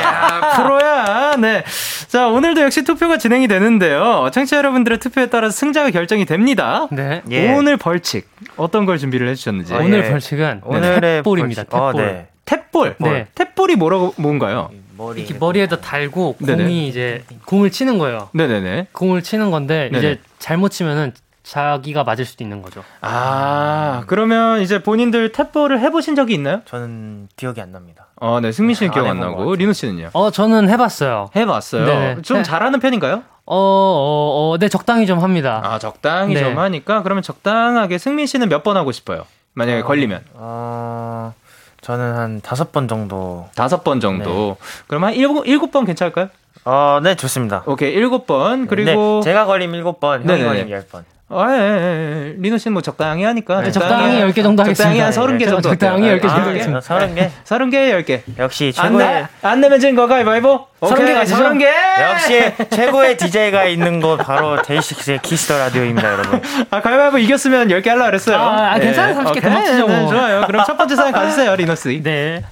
[0.00, 0.93] 야, 프로야.
[1.36, 1.64] 네.
[2.08, 4.30] 자, 오늘도 역시 투표가 진행이 되는데요.
[4.32, 6.88] 청취자 여러분들의 투표에 따라 승자가 결정이 됩니다.
[6.90, 7.22] 네.
[7.30, 7.52] 예.
[7.54, 9.74] 오늘 벌칙 어떤 걸 준비를 해 주셨는지.
[9.74, 10.10] 아, 오늘 예.
[10.10, 11.66] 벌칙은 오늘의 탭볼입니다.
[11.66, 11.74] 탭볼.
[11.74, 12.26] 어, 네.
[12.44, 12.94] 탭볼.
[12.98, 13.26] 네.
[13.34, 14.70] 탭볼이 뭐라고 뭔가요?
[14.96, 16.86] 머리 이렇게 머리에다 달고 공이 네네.
[16.86, 18.28] 이제 공을 치는 거예요.
[18.32, 18.88] 네네네.
[18.92, 19.98] 공을 치는 건데 네네.
[19.98, 21.12] 이제 잘못 치면은
[21.44, 22.82] 자기가 맞을 수도 있는 거죠.
[23.02, 26.62] 아, 그러면 이제 본인들 탭볼을 해보신 적이 있나요?
[26.64, 28.06] 저는 기억이 안 납니다.
[28.16, 30.10] 어, 네, 승민 씨는 네, 기억 안 나고, 리노 씨는요?
[30.14, 31.30] 어, 저는 해봤어요.
[31.36, 31.84] 해봤어요?
[31.86, 32.16] 네.
[32.22, 32.42] 좀 네.
[32.42, 33.22] 잘하는 편인가요?
[33.46, 35.60] 어, 어, 어, 네, 적당히 좀 합니다.
[35.62, 36.40] 아, 적당히 네.
[36.40, 39.26] 좀 하니까, 그러면 적당하게 승민 씨는 몇 번 하고 싶어요?
[39.52, 40.22] 만약에 어, 걸리면?
[40.32, 41.34] 어,
[41.82, 43.46] 저는 한 다섯 번 정도.
[43.54, 44.56] 다섯 번 정도.
[44.58, 44.66] 네.
[44.86, 46.28] 그럼 한 일곱, 일곱 번 괜찮을까요?
[46.64, 47.62] 어, 네, 좋습니다.
[47.66, 48.66] 오케이, 일곱 번.
[48.66, 49.20] 그리고.
[49.22, 51.04] 네, 제가 걸리면 일곱 번, 형이 걸리면 열 번.
[51.30, 52.34] 아, 예, 예, 예.
[52.36, 53.62] 리노 씨는 뭐 적당히 하니까.
[53.62, 54.74] 네, 적당히 10개 정도 하겠습니다.
[54.74, 55.60] 적당히 한 30개 정도.
[55.62, 56.80] 적당히 10개 정도 하겠습니다.
[56.80, 57.30] 30개?
[57.44, 58.20] 30개, 10개.
[58.38, 59.06] 역시 최고의.
[59.06, 60.66] 안, 내, 안 내면 진 거, 가위바위보?
[60.80, 61.42] 30개 가시죠.
[61.42, 61.66] 30개!
[62.10, 66.42] 역시 최고의 DJ가 있는 곳 바로 데이식스의 키스 더 라디오입니다, 여러분.
[66.70, 68.36] 아, 가위바위보 이겼으면 10개 하려고 그랬어요.
[68.36, 69.14] 아, 아 괜찮아요.
[69.22, 69.96] 30개 금방 치죠, 뭐.
[69.96, 70.44] 네, 좋아요.
[70.46, 72.02] 그럼 첫 번째 사연 가주세요, 리노 씨.
[72.02, 72.44] 네.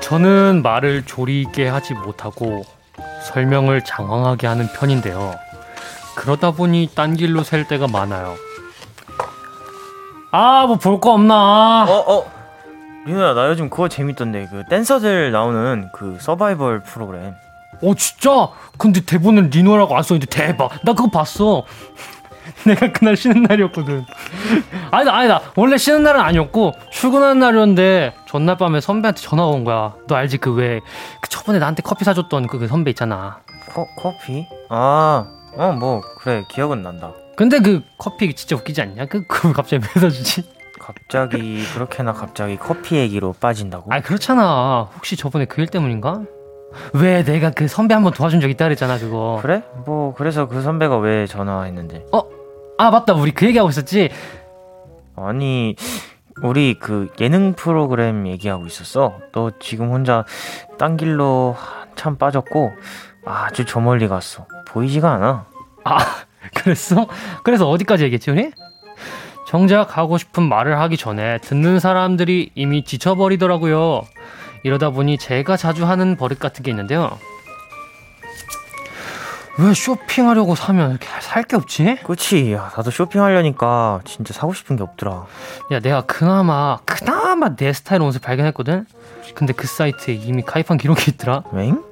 [0.00, 2.64] 저는 말을 조리 있게 하지 못하고
[3.26, 5.34] 설명을 장황하게 하는 편인데요.
[6.14, 8.36] 그러다 보니 딴 길로 셀 때가 많아요.
[10.30, 11.84] 아, 뭐 볼 거 없나?
[11.88, 12.32] 어, 어.
[13.06, 14.48] 리노야, 나 요즘 그거 재밌던데.
[14.50, 17.34] 그 댄서들 나오는 그 서바이벌 프로그램.
[17.82, 18.48] 어, 진짜?
[18.78, 20.70] 근데 대본은 리노라고 안 써있는데 대박.
[20.84, 21.64] 나 그거 봤어.
[22.66, 24.04] 내가 그날 쉬는 날이었거든.
[24.90, 25.40] 아니다, 아니다.
[25.56, 29.94] 원래 쉬는 날은 아니었고, 출근하는 날이었는데, 전날 밤에 선배한테 전화가 온 거야.
[30.06, 30.38] 너 알지?
[30.38, 30.80] 그 왜,
[31.20, 33.40] 그 저번에 나한테 커피 사줬던 그, 그 선배 있잖아.
[33.72, 34.46] 커, 커피?
[34.68, 37.12] 아, 어, 뭐, 그래, 기억은 난다.
[37.36, 39.06] 근데 그 커피 진짜 웃기지 않냐?
[39.06, 40.44] 그, 그 갑자기 왜 사주지?
[40.80, 43.92] 갑자기, 그렇게나 갑자기 커피 얘기로 빠진다고?
[43.92, 44.88] 아, 그렇잖아.
[44.94, 46.22] 혹시 저번에 그 일 때문인가?
[46.92, 49.38] 왜 내가 그 선배 한 번 도와준 적 있다 그랬잖아, 그거.
[49.42, 49.62] 그래?
[49.86, 52.06] 뭐, 그래서 그 선배가 왜 전화했는데?
[52.12, 52.22] 어?
[52.78, 53.14] 아 맞다.
[53.14, 54.10] 우리 그 얘기하고 있었지?
[55.16, 55.76] 아니
[56.42, 59.18] 우리 그 예능 프로그램 얘기하고 있었어.
[59.32, 60.24] 너 지금 혼자
[60.78, 62.72] 딴 길로 한참 빠졌고
[63.24, 64.46] 아주 저 멀리 갔어.
[64.68, 65.46] 보이지가 않아.
[65.84, 65.98] 아
[66.54, 67.06] 그랬어?
[67.42, 68.52] 그래서 어디까지 얘기했지 우리?
[69.46, 74.02] 정작 하고 싶은 말을 하기 전에 듣는 사람들이 이미 지쳐버리더라고요.
[74.64, 77.16] 이러다 보니 제가 자주 하는 버릇 같은 게 있는데요
[79.58, 81.98] 왜 쇼핑하려고 사면 살 게 없지?
[82.04, 82.52] 그치.
[82.52, 85.24] 야, 나도 쇼핑하려니까 진짜 사고 싶은 게 없더라.
[85.72, 88.86] 야, 내가 그나마, 그나마 내 스타일 옷을 발견했거든?
[89.34, 91.42] 근데 그 사이트에 이미 가입한 기록이 있더라.
[91.54, 91.82] 엥?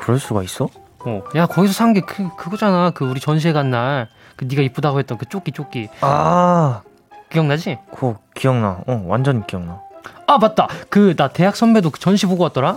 [0.00, 0.68] 그럴 수가 있어?
[1.00, 1.22] 어.
[1.36, 2.90] 야, 거기서 산 게 그, 그거잖아.
[2.90, 4.08] 그 우리 전시회 간 날.
[4.36, 5.88] 그 네가 이쁘다고 했던 그 쪼끼 쪼끼.
[6.02, 6.82] 아.
[7.30, 7.78] 기억나지?
[7.94, 8.80] 그거 기억나.
[8.86, 9.80] 어, 완전 기억나.
[10.26, 10.68] 아, 맞다.
[10.90, 12.76] 그, 나 대학 선배도 그 전시 보고 왔더라?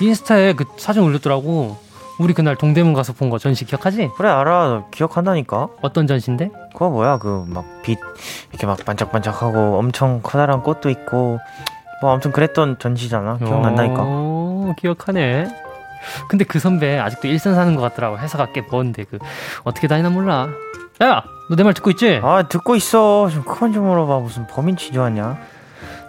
[0.00, 1.78] 인스타에 그 사진 올렸더라고.
[2.20, 4.10] 우리 그날 동대문 가서 본 거 전시 기억하지?
[4.16, 4.84] 그래 알아.
[4.90, 5.68] 기억한다니까.
[5.80, 6.50] 어떤 전시인데?
[6.72, 7.18] 그거 뭐야?
[7.18, 7.98] 그 막 빛
[8.50, 11.38] 이렇게 막 반짝반짝하고 엄청 커다란 꽃도 있고
[12.02, 13.38] 뭐 아무튼 그랬던 전시잖아.
[13.38, 14.02] 기억난다니까.
[14.02, 15.48] 오, 기억하네.
[16.28, 18.18] 근데 그 선배 아직도 일산 사는 것 같더라고.
[18.18, 19.04] 회사가 꽤 먼데.
[19.04, 19.18] 그
[19.64, 20.48] 어떻게 다니나 몰라.
[21.02, 22.20] 야 너 내 말 듣고 있지?
[22.22, 23.28] 아 듣고 있어.
[23.30, 24.18] 좀 그만 좀 물어봐.
[24.18, 25.38] 무슨 범인 취조하냐?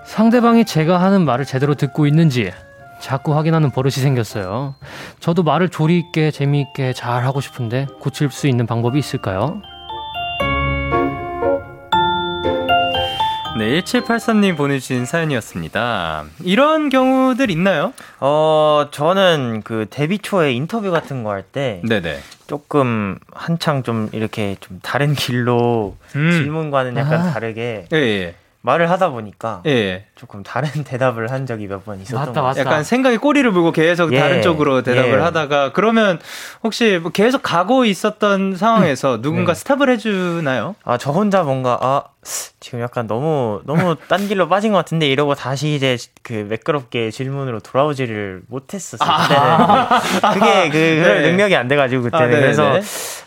[0.06, 2.52] 상대방이 제가 하는 말을 제대로 듣고 있는지
[3.02, 4.76] 자꾸 확인하는 버릇이 생겼어요.
[5.20, 9.62] 저도 말을 조리 있게 재미있게 잘 하고 싶은데 고칠 수 있는 방법이 있을까요?
[13.58, 16.24] 네, 1783님 보내주신 사연이었습니다.
[16.44, 17.94] 이런 경우들 있나요?
[18.20, 21.82] 어, 저는 그 데뷔 초에 인터뷰 같은 거 할 때.
[21.88, 22.20] 네네.
[22.48, 26.32] 조금 한창 좀 이렇게 좀 다른 길로 음.
[26.32, 27.34] 질문과는 약간 아.
[27.34, 27.86] 다르게.
[27.94, 28.36] 예, 예.
[28.63, 30.06] 말을 하다 보니까 예.
[30.15, 32.60] 조금 다른 대답을 한 적이 몇 번 있었던 맞다, 맞다.
[32.60, 34.19] 약간 생각에 꼬리를 물고 계속 예.
[34.19, 35.24] 다른 쪽으로 대답을 예.
[35.24, 36.19] 하다가 그러면
[36.63, 39.21] 혹시 뭐 계속 가고 있었던 상황에서 음.
[39.24, 39.60] 누군가 네.
[39.60, 40.76] 스탑을 해주나요?
[40.84, 42.04] 아 저 혼자 뭔가 아
[42.60, 47.62] 지금 약간 너무 너무 딴 길로 빠진 것 같은데 이러고 다시 이제 그 매끄럽게 질문으로
[47.62, 49.10] 돌아오지를 못했었어요.
[49.10, 50.00] 아.
[50.34, 51.21] 그게 그 네.
[51.32, 52.80] 능력이 안 돼가지고 그때는 아, 그래서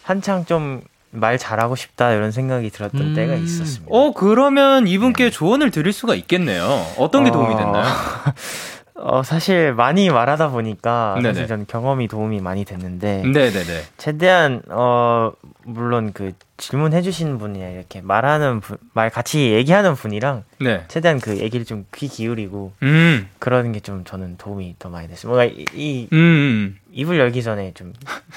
[0.05, 0.83] 한창 좀
[1.15, 3.15] 말 잘하고 싶다 이런 생각이 들었던 음.
[3.15, 3.87] 때가 있었습니다.
[3.89, 5.31] 어 그러면 이분께 네.
[5.31, 6.87] 조언을 드릴 수가 있겠네요.
[6.99, 7.85] 어떤 게 도움이 됐나요?
[8.97, 11.35] 어, 사실 많이 말하다 보니까 네네.
[11.35, 13.83] 사실 저는 경험이 도움이 많이 됐는데 네네네.
[13.97, 15.33] 최대한 어
[15.65, 20.85] 물론 그 질문해 주신 분이나 이렇게 말하는 분, 말 같이 얘기하는 분이랑 네.
[20.89, 23.29] 최대한 그 얘기를 좀 귀 기울이고 음.
[23.41, 25.33] 그러는 게 좀 저는 도움이 더 많이 됐어요.
[25.33, 26.77] 뭔가 이, 이 음.
[26.93, 27.93] 입을 열기 전에 좀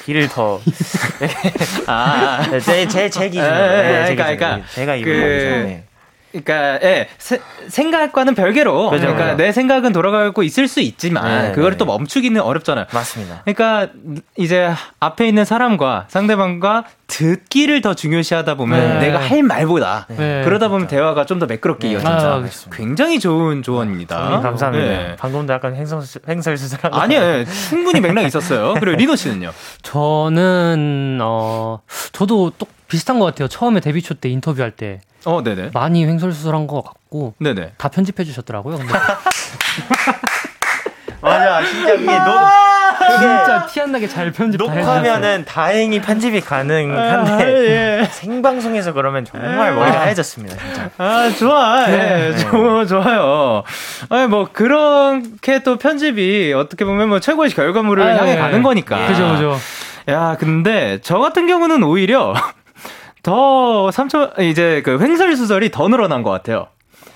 [0.05, 0.59] 귀를 더
[1.85, 5.21] 아제제제 제 기준 네, 그러니까, 그러니까 제가 입을 그...
[5.21, 5.83] 열기 전에
[6.31, 9.37] 그러니까 예 세, 생각과는 별개로 그죠, 그러니까 그죠.
[9.37, 11.77] 내 생각은 돌아가고 있을 수 있지만 네, 그거를 네.
[11.77, 12.85] 또 멈추기는 어렵잖아요.
[12.93, 13.43] 맞습니다.
[13.45, 13.89] 그러니까
[14.35, 18.99] 이제 앞에 있는 사람과 상대방과 듣기를 더 중요시하다 보면 네.
[19.07, 20.41] 내가 할 말보다 네.
[20.43, 20.97] 그러다 보면 그렇죠.
[21.01, 21.93] 대화가 좀 더 매끄럽게 네.
[21.93, 22.17] 이어진다.
[22.17, 24.29] 아, 굉장히 좋은 조언입니다.
[24.29, 24.85] 네, 감사합니다.
[24.85, 25.15] 네.
[25.15, 28.73] 방금도 약간 행성 행설수설한 아니요, 충분히 맥락 있었어요.
[28.79, 29.51] 그리고 리노 씨는요?
[29.83, 31.79] 저는 어
[32.11, 33.47] 저도 또 비슷한 것 같아요.
[33.47, 35.71] 처음에 데뷔 초 때 인터뷰할 때 어, 네네.
[35.73, 37.73] 많이 횡설수설한 것 같고 네네.
[37.77, 38.77] 다 편집해 주셨더라고요.
[38.77, 38.93] 근데
[41.21, 42.66] 맞아, 진짜 그게 너
[43.11, 48.07] 진짜 티 안 나게 잘 편집 녹화면은 다행히 편집이 가능한데 아, 예.
[48.11, 50.89] 생방송에서 그러면 정말 머리가 하얘졌습니다, 진짜.
[50.97, 52.37] 아 좋아, 예, 네.
[52.37, 53.63] 좋아, 좋아요.
[54.09, 58.37] 아니 뭐 그렇게 또 편집이 어떻게 보면 뭐 최고의 결과물을 아, 향해 예.
[58.37, 59.07] 가는 거니까.
[59.07, 59.57] 그죠, 그죠.
[60.09, 62.33] 야, 근데 저 같은 경우는 오히려
[63.23, 66.67] 더 삼촌 이제 그 횡설수설이 더 늘어난 것 같아요.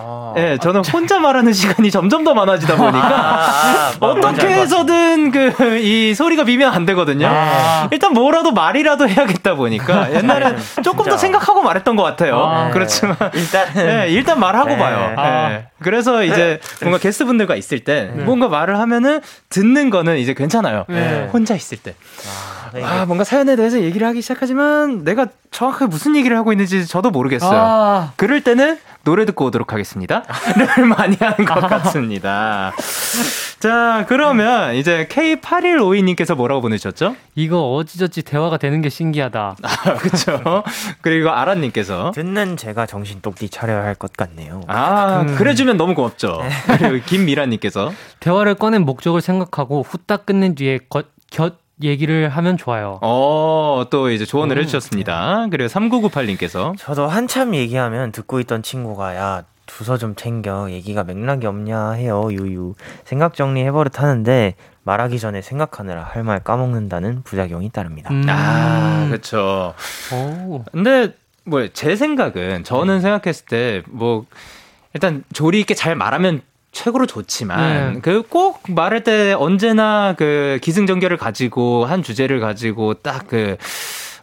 [0.03, 5.51] 아, 예, 저는 혼자 말하는 시간이 점점 더 많아지다 보니까 아, 아, 어떻게 해서든 그
[5.81, 7.27] 이 소리가 비면 안 되거든요.
[7.27, 7.87] 아.
[7.91, 12.39] 일단 뭐라도 말이라도 해야겠다 보니까 옛날엔 조금 더 생각하고 말했던 것 같아요.
[12.39, 14.77] 아, 그렇지만 일단 예, 일단 말하고 네.
[14.77, 15.15] 봐요.
[15.51, 15.65] 예.
[15.79, 18.25] 그래서 이제 뭔가 게스트분들과 있을 때 음.
[18.25, 20.85] 뭔가 말을 하면은 듣는 거는 이제 괜찮아요.
[20.87, 21.29] 네.
[21.31, 21.95] 혼자 있을 때.
[22.83, 27.59] 아, 뭔가 사연에 대해서 얘기를 하기 시작하지만 내가 정확하게 무슨 얘기를 하고 있는지 저도 모르겠어요.
[27.59, 28.11] 아.
[28.15, 30.23] 그럴 때는 노래 듣고 오도록 하겠습니다.
[30.77, 32.71] 를 많이 하는 것 같습니다.
[33.59, 37.15] 자, 그러면 이제 K8152님께서 뭐라고 보내셨죠?
[37.35, 39.55] 이거 어찌저찌 대화가 되는 게 신기하다.
[39.61, 40.63] 아, 그쵸.
[41.01, 44.61] 그리고 아란님께서 듣는 제가 정신 똑띠 차려야 할 것 같네요.
[44.67, 45.35] 아, 음.
[45.35, 46.41] 그래주면 너무 고맙죠.
[46.41, 46.77] 네.
[46.77, 52.99] 그리고 김미라님께서 대화를 꺼낸 목적을 생각하고 후딱 끝낸 뒤에 겉, 곁 얘기를 하면 좋아요.
[53.01, 55.43] 어, 또 이제 조언을 음, 해주셨습니다.
[55.43, 55.49] 네.
[55.49, 61.91] 그리고 3998님께서 저도 한참 얘기하면 듣고 있던 친구가 야 주소 좀 챙겨 얘기가 맥락이 없냐
[61.91, 62.73] 해요 유유
[63.05, 68.09] 생각 정리해버릇 하는데 말하기 전에 생각하느라 할 말 까먹는다는 부작용이 따릅니다.
[68.11, 68.25] 음.
[68.27, 69.73] 아, 그렇죠.
[70.71, 71.13] 근데
[71.45, 73.01] 뭐 제 생각은 저는 네.
[73.01, 74.25] 생각했을 때 뭐
[74.93, 76.41] 일단 조리 있게 잘 말하면
[76.71, 77.99] 최고로 좋지만 네.
[77.99, 83.57] 그꼭 말할 때 언제나 그 기승전결을 가지고 한 주제를 가지고 딱그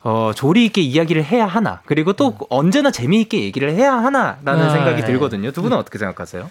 [0.02, 2.46] 어, 조리 있게 이야기를 해야 하나 그리고 또 음.
[2.48, 4.70] 언제나 재미있게 얘기를 해야 하나라는 네.
[4.70, 5.50] 생각이 들거든요.
[5.52, 5.80] 두 분은 음.
[5.80, 6.50] 어떻게 생각하세요?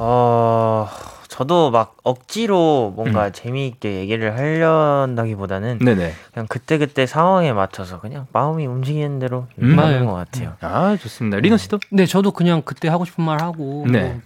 [0.00, 0.88] 어
[1.28, 3.32] 저도 막 억지로 뭔가 음.
[3.32, 6.14] 재미있게 얘기를 하려다기보다는 네네.
[6.32, 9.78] 그냥 그때 그때 상황에 맞춰서 그냥 마음이 움직이는 대로 음.
[9.78, 10.54] 하는 것 같아요.
[10.60, 11.38] 아 좋습니다.
[11.38, 11.80] 리노 씨도?
[11.90, 13.84] 네, 저도 그냥 그때 하고 싶은 말 하고.
[13.88, 14.02] 네.
[14.02, 14.20] 뭐.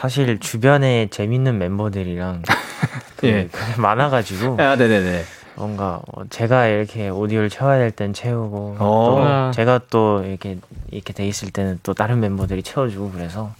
[0.00, 2.40] 사실 주변에 재밌는 멤버들이랑
[3.16, 3.48] 그, 예.
[3.52, 4.56] 그 많아가지고.
[4.58, 5.24] 아, 네네네.
[5.56, 9.50] 뭔가 어, 제가 이렇게 오디오를 채워야 될 땐 채우고 또 어.
[9.54, 10.56] 제가 또 이렇게
[10.90, 13.52] 이렇게 돼 있을 때는 또 다른 멤버들이 채워주고 그래서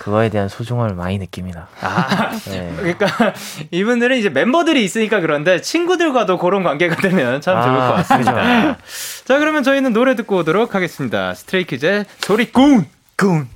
[0.00, 1.68] 그거에 대한 소중함을 많이 느낍니다.
[1.80, 2.70] 아, 네.
[2.76, 3.06] 그러니까
[3.70, 8.76] 이분들은 이제 멤버들이 있으니까 그런데 친구들과도 그런 관계가 되면 참 아, 좋을 것 같습니다.
[9.24, 11.32] 자 그러면 저희는 노래 듣고 오도록 하겠습니다.
[11.32, 12.84] 스트레이키즈의 소리꾼
[13.16, 13.48] 꾼.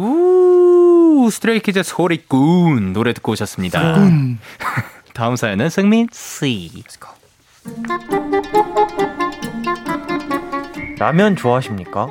[0.00, 3.96] 우 스트레이키즈의 소리꾼 노래 듣고 오셨습니다.
[5.12, 6.82] 다음 사연은 승민 씨.
[10.98, 12.08] 라면 좋아하십니까?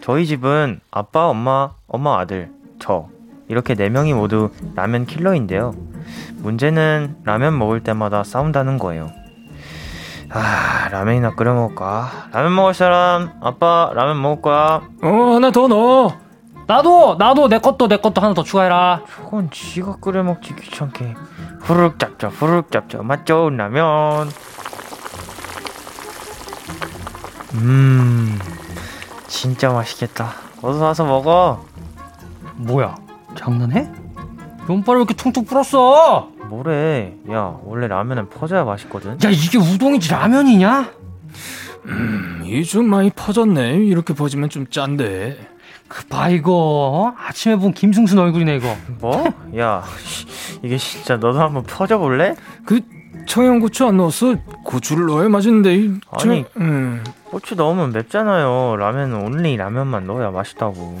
[0.00, 3.08] 저희 집은 아빠, 엄마, 엄마, 아들, 저
[3.46, 5.74] 이렇게 네 명이 모두 라면 킬러인데요.
[6.38, 9.12] 문제는 라면 먹을 때마다 싸운다는 거예요.
[10.30, 12.28] 아, 라면이나 끓여 먹을까?
[12.32, 14.82] 라면 먹을 사람, 아빠, 라면 먹을 거야.
[15.02, 16.27] 어, 하나 더 넣어.
[16.68, 19.00] 나도, 나도 내 것도 내 것도 하나 더 추가해라.
[19.16, 21.14] 저건 지가 끓여 먹지 귀찮게.
[21.62, 22.98] 후루룩 잡자, 후루룩 잡자.
[23.02, 24.28] 맛 좋은 라면.
[27.54, 28.38] 음,
[29.26, 30.34] 진짜 맛있겠다.
[30.60, 31.64] 어서 와서 먹어.
[32.56, 32.96] 뭐야,
[33.34, 33.90] 장난해?
[34.68, 36.28] 면발을 왜 이렇게 퉁퉁 불었어?
[36.50, 37.14] 뭐래?
[37.30, 39.12] 야, 원래 라면은 퍼져야 맛있거든.
[39.24, 40.90] 야, 이게 우동이지 라면이냐?
[41.86, 43.78] 음, 이좀 많이 퍼졌네.
[43.78, 45.56] 이렇게 퍼지면 좀 짠데.
[45.88, 47.14] 그 봐 이거 어?
[47.18, 48.76] 아침에 본 김승순 얼굴이네 이거.
[49.00, 49.24] 뭐?
[49.58, 49.82] 야,
[50.62, 52.34] 이게 진짜 너도 한번 퍼져 볼래?
[52.66, 52.80] 그
[53.26, 54.36] 청양고추 안 넣었어?
[54.64, 55.98] 고추를 넣어야 맛있는데.
[56.10, 57.02] 아니, 음.
[57.24, 58.76] 고추 넣으면 맵잖아요.
[58.76, 60.98] 라면은 온리 라면만 넣어야 맛있다고.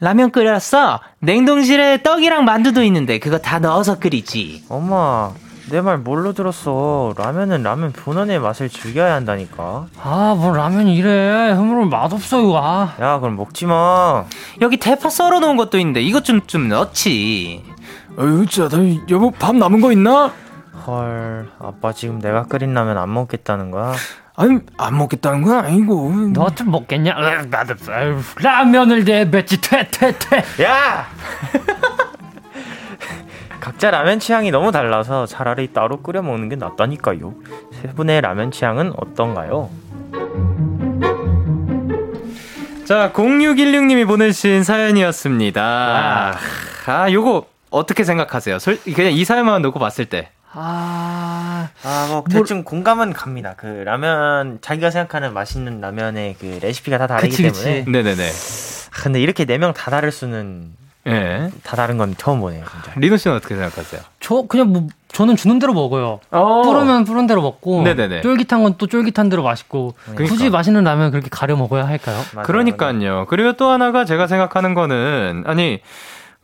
[0.00, 1.00] 라면 끓였어?
[1.20, 4.64] 냉동실에 떡이랑 만두도 있는데 그거 다 넣어서 끓이지.
[4.68, 5.32] 엄마,
[5.72, 7.14] 내 말 뭘로 들었어?
[7.16, 9.86] 라면은 라면 본연의 맛을 즐겨야 한다니까.
[10.02, 11.50] 아, 뭐 라면이 이래.
[11.52, 12.60] 흐물은 맛없어, 이거.
[12.62, 12.94] 아.
[13.00, 14.24] 야, 그럼 먹지 마.
[14.60, 17.64] 여기 대파 썰어 놓은 것도 있는데 이것 좀, 좀 넣지.
[18.18, 18.76] 어휴, 진짜,
[19.08, 20.30] 여보, 밥 남은 거 있나?
[20.86, 23.94] 헐, 아빠 지금 내가 끓인 라면 안 먹겠다는 거야?
[24.34, 27.14] 아니 안 먹겠다는 건 아니고 너좀 먹겠냐?
[27.48, 27.74] 나도
[28.40, 31.06] 라면을 내뱉지 퇴 퇴 퇴 야
[33.62, 37.32] 각자 라면 취향이 너무 달라서 차라리 따로 끓여 먹는 게 낫다니까요
[37.80, 39.70] 세 분의 라면 취향은 어떤가요?
[42.84, 46.34] 자 0616님이 보내신 사연이었습니다 아,
[46.86, 48.58] 아 요거 어떻게 생각하세요?
[48.96, 52.64] 그냥 이 사연만 놓고 봤을 때 아, 아, 뭐, 대충 뭘...
[52.66, 53.54] 공감은 갑니다.
[53.56, 57.84] 그, 라면, 자기가 생각하는 맛있는 라면의 그 레시피가 다 다르기 그치, 때문에.
[57.84, 57.90] 그치.
[57.90, 58.28] 네네네.
[58.28, 60.74] 아, 근데 이렇게 네 명 다 다를 수는.
[61.04, 61.50] 네.
[61.64, 62.92] 다 다른 건 처음 보네요, 진짜.
[62.98, 64.00] 리노 씨는 어떻게 생각하세요?
[64.20, 66.20] 저, 그냥 뭐, 저는 주는 대로 먹어요.
[66.30, 66.62] 어.
[66.62, 67.82] 뿌르면 뿌른 대로 먹고.
[67.82, 68.20] 네네네.
[68.22, 69.94] 쫄깃한 건 또 쫄깃한 대로 맛있고.
[70.04, 70.24] 그러니까.
[70.24, 72.18] 굳이 맛있는 라면 그렇게 가려 먹어야 할까요?
[72.34, 72.92] 맞아요, 그러니까요.
[72.98, 73.26] 맞아요.
[73.28, 75.80] 그리고 또 하나가 제가 생각하는 거는, 아니,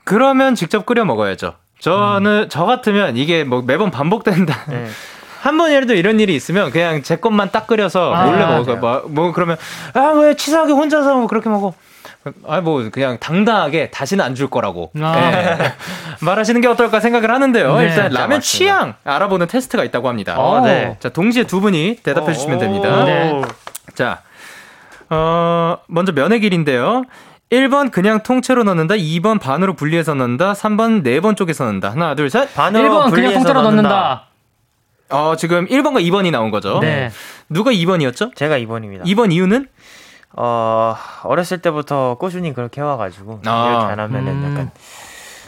[0.04, 1.54] 그러면 직접 끓여 먹어야죠.
[1.80, 2.48] 저는 음.
[2.48, 4.64] 저 같으면 이게 뭐 매번 반복된다.
[4.68, 4.86] 네.
[5.40, 8.74] 한 번이라도 이런 일이 있으면 그냥 제 것만 딱 끓여서 아, 몰래 먹어.
[8.74, 9.56] 뭐, 뭐 그러면
[9.94, 11.74] 아 왜 치사하게 혼자서 뭐 그렇게 먹어.
[12.46, 15.12] 아 뭐 그냥 당당하게 다시는 안 줄 거라고 아.
[15.30, 15.72] 네.
[16.20, 17.76] 말하시는 게 어떨까 생각을 하는데요.
[17.78, 20.38] 네, 일단 라면 취향 알아보는 테스트가 있다고 합니다.
[20.38, 20.96] 어, 네.
[21.00, 23.04] 자 동시에 두 분이 대답해 주시면 됩니다.
[23.04, 23.42] 네.
[23.94, 24.22] 자,
[25.10, 27.04] 어 먼저 면의 길인데요.
[27.50, 28.94] 1번 그냥 통째로 넣는다.
[28.94, 30.52] 2번 반으로 분리해서 넣는다.
[30.52, 31.90] 3번 4번 쪽에서 넣는다.
[31.90, 32.52] 하나, 둘, 셋.
[32.54, 33.88] 반으로 1번 그냥 통째로 넣는다.
[33.88, 34.24] 넣는다.
[35.10, 36.80] 어, 지금 1번과 2번이 나온 거죠.
[36.80, 37.10] 네.
[37.48, 38.34] 누가 2번이었죠?
[38.36, 39.04] 제가 2번입니다.
[39.04, 39.66] 2번 이유는?
[40.36, 43.68] 어, 어렸을 때부터 꾸준히 그렇게 해와가지고, 아.
[43.70, 44.50] 이렇게 안 하면은 음.
[44.50, 44.70] 약간,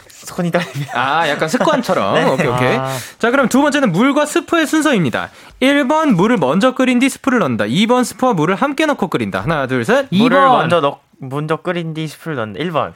[0.07, 0.87] 손이 떨리면.
[0.93, 2.13] 아, 약간 습관처럼.
[2.15, 2.23] 네.
[2.25, 2.77] 오케이, 오케이.
[2.77, 2.95] 아.
[3.19, 5.29] 자, 그럼 두 번째는 물과 스프의 순서입니다.
[5.61, 7.65] 1번 물을 먼저 끓인 뒤 스프를 넣는다.
[7.65, 9.41] 2번 스프와 물을 함께 넣고 끓인다.
[9.41, 10.09] 하나, 둘, 셋.
[10.09, 10.17] 2번.
[10.17, 12.93] 물을 먼저 넣, 먼저 끓인 뒤 스프를 넣는 1번.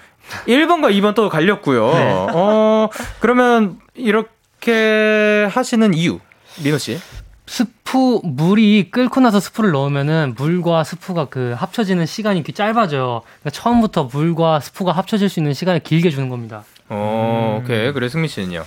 [0.47, 1.93] 1번과 2번 또 갈렸고요.
[1.93, 2.11] 네.
[2.33, 6.19] 어, 그러면 이렇게 하시는 이유,
[6.63, 6.99] 민호 씨?
[7.47, 13.21] 스프 물이 끓고 나서 스프를 넣으면은 물과 스프가 그 합쳐지는 시간이 이 짧아져요.
[13.23, 16.63] 그러니까 처음부터 물과 스프가 합쳐질 수 있는 시간을 길게 주는 겁니다.
[16.89, 17.63] 어, 음.
[17.63, 17.91] 오케이.
[17.91, 18.63] 그래 승민 씨는요?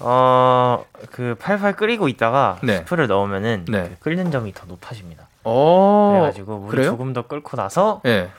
[0.00, 2.78] 어, 그 팔팔 끓이고 있다가 네.
[2.78, 3.90] 스프를 넣으면은 네.
[3.90, 5.28] 그 끓는 점이 더 높아집니다.
[5.44, 6.90] 오, 그래가지고 그래요?
[6.90, 8.30] 조금 더 끓고 나서 네.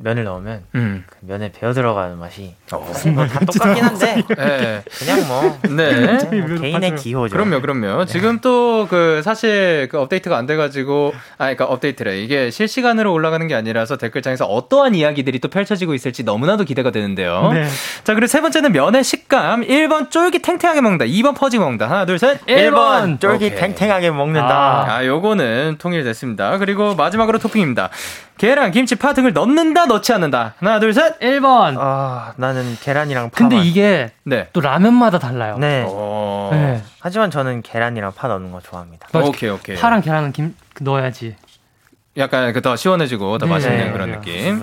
[0.00, 1.04] 면을 넣으면 음.
[1.08, 2.92] 그 면에 배어 들어가는 맛이 어.
[3.14, 4.82] 뭐다 똑같긴 한데 네.
[4.98, 6.18] 그냥 뭐, 네.
[6.46, 7.32] 뭐 개인의 기호죠.
[7.32, 8.04] 그럼요, 그럼요.
[8.04, 8.06] 네.
[8.06, 13.54] 지금 또 그 사실 그 업데이트가 안 돼가지고 아, 그러니까 업데이트래 이게 실시간으로 올라가는 게
[13.54, 17.50] 아니라서 댓글창에서 어떠한 이야기들이 또 펼쳐지고 있을지 너무나도 기대가 되는데요.
[17.52, 17.66] 네.
[18.04, 19.62] 자, 그리고 세 번째는 면의 식감.
[19.62, 21.04] 1번 쫄깃 탱탱하게 먹는다.
[21.06, 21.88] 2번 퍼지 먹는다.
[21.88, 22.40] 하나, 둘, 셋.
[22.46, 23.60] 1번, 1번 쫄깃 오케이.
[23.60, 24.54] 탱탱하게 먹는다.
[24.54, 26.58] 아, 아, 요거는 통일됐습니다.
[26.58, 27.90] 그리고 마지막으로 토핑입니다.
[28.36, 30.54] 계란, 김치, 파 등을 넣는다, 넣지 않는다.
[30.58, 31.18] 하나, 둘, 셋.
[31.20, 31.76] 1번.
[31.78, 33.36] 아, 나는 계란이랑 파.
[33.36, 34.48] 근데 이게 네.
[34.52, 35.56] 또 라면마다 달라요.
[35.58, 35.84] 네.
[35.86, 36.50] 어.
[36.52, 36.82] 네.
[36.98, 39.08] 하지만 저는 계란이랑 파 넣는 거 좋아합니다.
[39.14, 39.76] 오케이, 오케이.
[39.76, 41.36] 파랑 계란은 김 넣어야지.
[42.16, 43.52] 약간 그 더 시원해지고 더 네.
[43.52, 44.18] 맛있는 그런 네.
[44.18, 44.62] 느낌.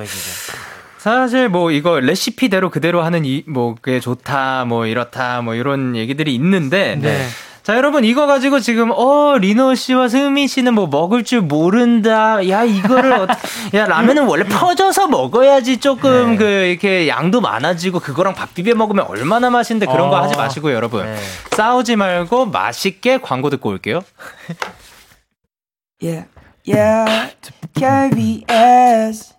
[0.98, 6.34] 사실 뭐 이거 레시피대로 그대로 하는 이 뭐 그게 좋다 뭐 이렇다 뭐 이런 얘기들이
[6.36, 7.26] 있는데 네.
[7.64, 12.48] 자, 여러분, 이거 가지고 지금, 어, 리노 씨와 승민 씨는 뭐 먹을 줄 모른다.
[12.50, 13.28] 야, 이거를, 어,
[13.76, 16.38] 야, 라면은 원래 퍼져서 먹어야지 조금 네.
[16.38, 20.10] 그, 이렇게 양도 많아지고 그거랑 밥 비벼 먹으면 얼마나 맛있는데 그런 어.
[20.10, 21.06] 거 하지 마시고요, 여러분.
[21.06, 21.16] 네.
[21.52, 24.02] 싸우지 말고 맛있게 광고 듣고 올게요.
[26.02, 26.26] yeah,
[26.68, 27.32] yeah,
[27.76, 29.36] KBS,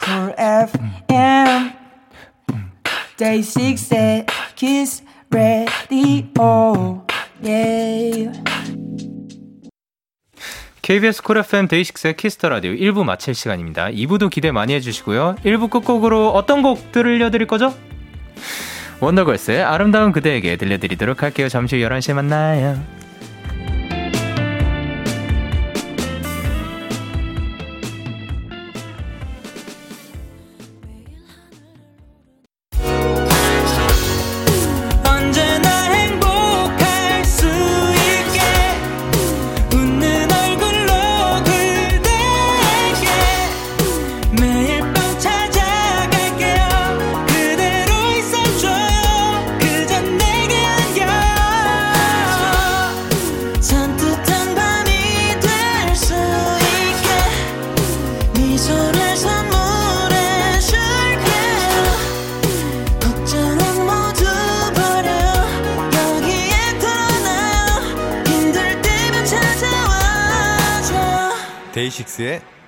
[0.00, 1.72] Cool FM,
[3.16, 7.03] Day 6 Kiss Radio.
[7.46, 8.32] 예.
[10.82, 13.88] KBS Cool FM 데이식스의 키스 더 라디오 1부 마칠 시간입니다.
[13.88, 15.36] 2부도 기대 많이 해주시고요.
[15.44, 17.74] 1부 끝곡으로 어떤 곡 들려드릴 거죠?
[19.00, 21.48] 원더걸스의 아름다운 그대에게 들려드리도록 할게요.
[21.48, 22.78] 잠시 후 11시에 만나요.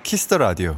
[0.07, 0.77] 키스 더 라디오.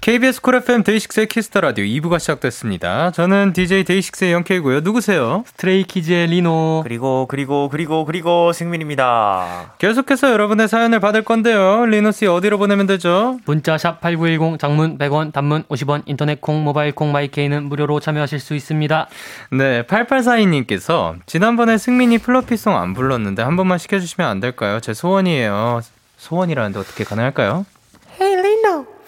[0.00, 3.12] KBS Cool FM 데이식스의 키스 더 라디오 2부가 시작됐습니다.
[3.12, 4.80] 저는 DJ 데이식스의 영케이고요.
[4.80, 5.44] 누구세요?
[5.46, 6.80] 스트레이키즈의 리노.
[6.82, 9.76] 그리고 그리고 그리고 그리고 승민입니다.
[9.78, 11.86] 계속해서 여러분의 사연을 받을 건데요.
[11.86, 13.38] 리노 씨 어디로 보내면 되죠?
[13.44, 18.40] 문자 샵 8910 장문 100원, 단문 50원, 인터넷 콩, 모바일 콩, my K는 무료로 참여하실
[18.40, 19.06] 수 있습니다.
[19.52, 24.80] 네, 8842님께서 지난번에 승민이 Floppy song 안 불렀는데 한 번만 시켜주시면 안 될까요?
[24.80, 25.82] 제 소원이에요.
[26.16, 27.64] 소원이라는데 어떻게 가능할까요?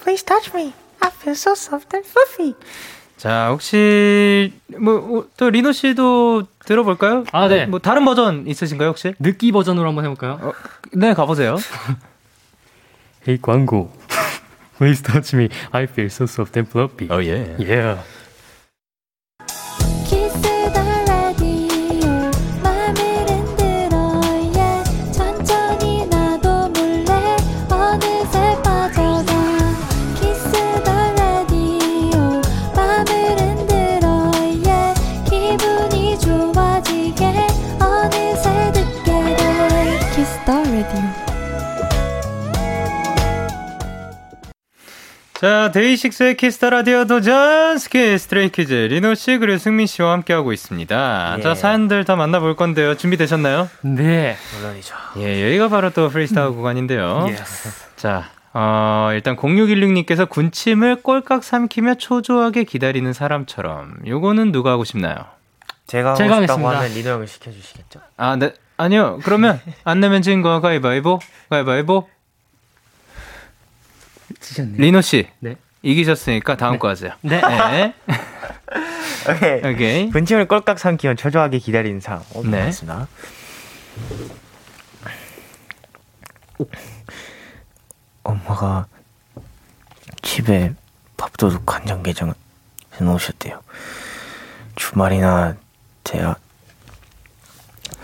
[0.06, 0.72] Please touch me.
[1.02, 2.54] I feel so soft and fluffy.
[3.16, 7.24] 자, 혹시 뭐또 어, 리노 씨도 들어볼까요?
[7.32, 7.66] 아, 네.
[7.66, 9.14] 뭐 다른 버전 있으신가요, 혹시?
[9.18, 10.38] 느끼 버전으로 한번 해볼까요?
[10.40, 10.52] 어,
[10.92, 11.56] 네, 가보세요.
[13.26, 13.90] hey 광고,
[14.78, 15.48] please touch me.
[15.72, 17.08] I feel so soft and fluffy.
[17.10, 17.56] Oh yeah.
[17.58, 17.98] Yeah.
[45.40, 50.52] 자, 데이식스의 키스 더 라디오 도전 스키 스트레이키즈 리노 씨 그리고 승민 씨와 함께 하고
[50.54, 51.34] 있습니다.
[51.38, 51.42] 예.
[51.42, 52.96] 자, 사연들 다 만나볼 건데요.
[52.96, 53.68] 준비되셨나요?
[53.82, 54.94] 네, 물론이죠.
[55.18, 56.56] 예, 여기가 바로 또 프리스타일 음.
[56.56, 57.26] 구간인데요.
[57.28, 57.68] Yes.
[57.96, 63.96] 자, 어, 일단 0616님께서 군침을 꼴깍 삼키며 초조하게 기다리는 사람처럼.
[64.06, 65.16] 요거는 누가 하고 싶나요?
[65.86, 66.66] 제가 하고 제가 싶다고.
[66.66, 68.00] 하면 리노 형을 시켜주시겠죠?
[68.16, 68.54] 아, 네.
[68.78, 69.20] 아니요.
[69.22, 71.18] 그러면 안 내면 진거 가위바위보?
[71.50, 72.08] 가위바위보?
[74.40, 74.76] 지셨네요.
[74.78, 75.28] 리노 씨.
[75.40, 75.56] 네.
[75.82, 76.78] 이기셨으니까 다음 네.
[76.78, 77.12] 거 하세요.
[77.22, 77.40] 네.
[77.40, 77.94] 네.
[79.30, 79.72] 오케이.
[79.72, 80.10] 오케이.
[80.10, 82.22] 분침을 꼴깍 삼키며 초조하게 기다리는 사람.
[82.34, 82.64] 어, 네.
[82.64, 83.06] 맞습니다.
[88.22, 88.86] 엄마가
[90.22, 90.74] 집에
[91.16, 92.34] 밥도둑 간장게장
[92.94, 93.60] 해놓으셨대요.
[94.74, 95.56] 주말이나
[96.04, 96.34] 돼야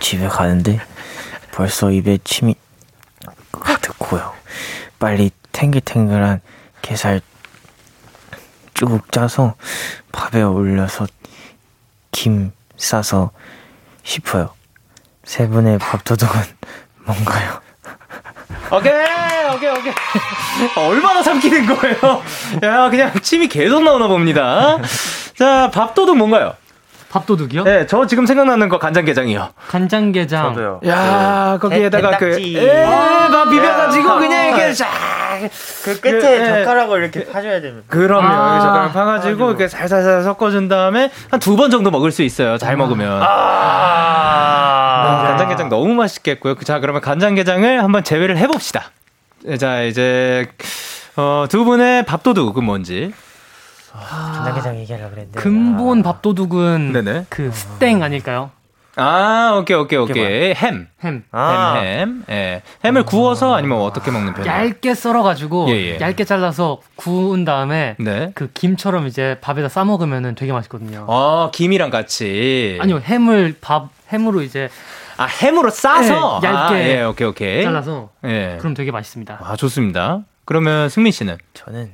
[0.01, 0.81] 집에 가는데
[1.53, 2.55] 벌써 입에 침이
[3.51, 4.33] 가득 고요.
[4.99, 6.41] 빨리 탱글탱글한
[6.83, 7.21] 게살
[8.75, 9.55] 쭉 짜서
[10.11, 11.07] 밥에 올려서
[12.11, 13.31] 김 싸서
[14.03, 14.51] 싶어요.
[15.25, 16.41] 세 분의 밥도둑은
[17.07, 17.61] 뭔가요?
[18.73, 18.93] 오케이,
[19.55, 19.93] 오케이, 오케이.
[20.77, 22.23] 얼마나 삼키는 거예요?
[22.63, 24.79] 야, 그냥 침이 계속 나오나 봅니다.
[25.39, 26.55] 자, 밥도둑 뭔가요?
[27.13, 27.65] 밥도둑이요?
[27.65, 29.51] 네, 저 지금 생각나는 거 간장게장이요.
[29.69, 30.55] 간장게장.
[30.55, 30.81] 저도요.
[30.87, 34.89] 야, 그, 거기에다가 그, 에, 밥 비벼가지고 그냥 이렇게 쫙.
[35.85, 37.85] 그 끝에 그, 젓가락을 이렇게 파줘야 됩니다.
[37.89, 38.27] 그럼요.
[38.27, 42.57] 아~ 젓가락 파가지고 이렇게 살살살 섞어준 다음에 한 두 번 정도 먹을 수 있어요.
[42.59, 43.21] 잘 먹으면.
[43.23, 43.27] 아~
[45.05, 46.55] 아~ 간장게장 너무 맛있겠고요.
[46.65, 48.85] 자, 그러면 간장게장을 한번 제외를 해봅시다.
[49.59, 50.47] 자, 이제,
[51.17, 53.13] 어, 두 분의 밥도둑은 뭔지.
[53.93, 55.41] 간장게장 얘기하려고 그랬는데.
[55.41, 56.03] 근본 아.
[56.03, 57.27] 밥도둑은 네네.
[57.29, 58.51] 그 스땡 아닐까요?
[58.97, 60.53] 아, 오케이, 오케이, 오케이.
[60.55, 60.87] 햄.
[61.03, 61.25] 햄.
[61.33, 61.75] 아.
[61.77, 62.25] 햄, 햄.
[62.29, 62.63] 예.
[62.85, 64.55] 햄을 구워서 아니면 어떻게 먹는 편이에요?
[64.55, 65.99] 얇게 썰어가지고, 예, 예.
[65.99, 68.33] 얇게 잘라서 구운 다음에, 네.
[68.35, 71.07] 그 김처럼 이제 밥에다 싸먹으면 되게 맛있거든요.
[71.09, 72.79] 아, 김이랑 같이.
[72.83, 74.69] 아니요, 햄을 밥, 햄으로 이제.
[75.17, 76.41] 아, 햄으로 싸서?
[76.43, 76.75] 네, 얇게.
[76.75, 77.63] 아, 예, 오케이, 오케이.
[77.65, 78.11] 잘라서.
[78.25, 78.59] 예.
[78.61, 79.39] 그럼 되게 맛있습니다.
[79.43, 80.21] 아, 좋습니다.
[80.45, 81.39] 그러면 승민 씨는?
[81.55, 81.93] 저는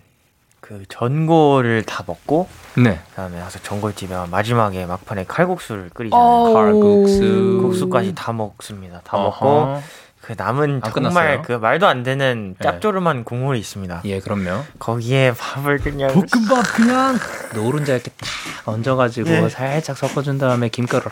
[0.69, 2.47] 그 전골을 다 먹고
[2.77, 3.01] 네.
[3.11, 6.53] 그다음에 가서 전골집에 마지막에 막판에 칼국수를 끓이잖아요.
[6.53, 7.61] 칼국수.
[7.63, 9.01] 국수까지 다 먹습니다.
[9.03, 9.47] 다 어허.
[9.47, 9.83] 먹고
[10.21, 11.43] 그 남은 정말 끝났어요?
[11.47, 12.63] 그 말도 안 되는 네.
[12.63, 13.23] 짭조름한 네.
[13.25, 14.03] 국물이 있습니다.
[14.05, 14.63] 예, 그럼요.
[14.79, 17.17] 거기에 밥을 그냥 볶음밥 그냥
[17.55, 18.29] 노른자 이렇게 딱
[18.67, 19.49] 얹어가지고 네.
[19.49, 21.05] 살짝 섞어준 다음에 김가루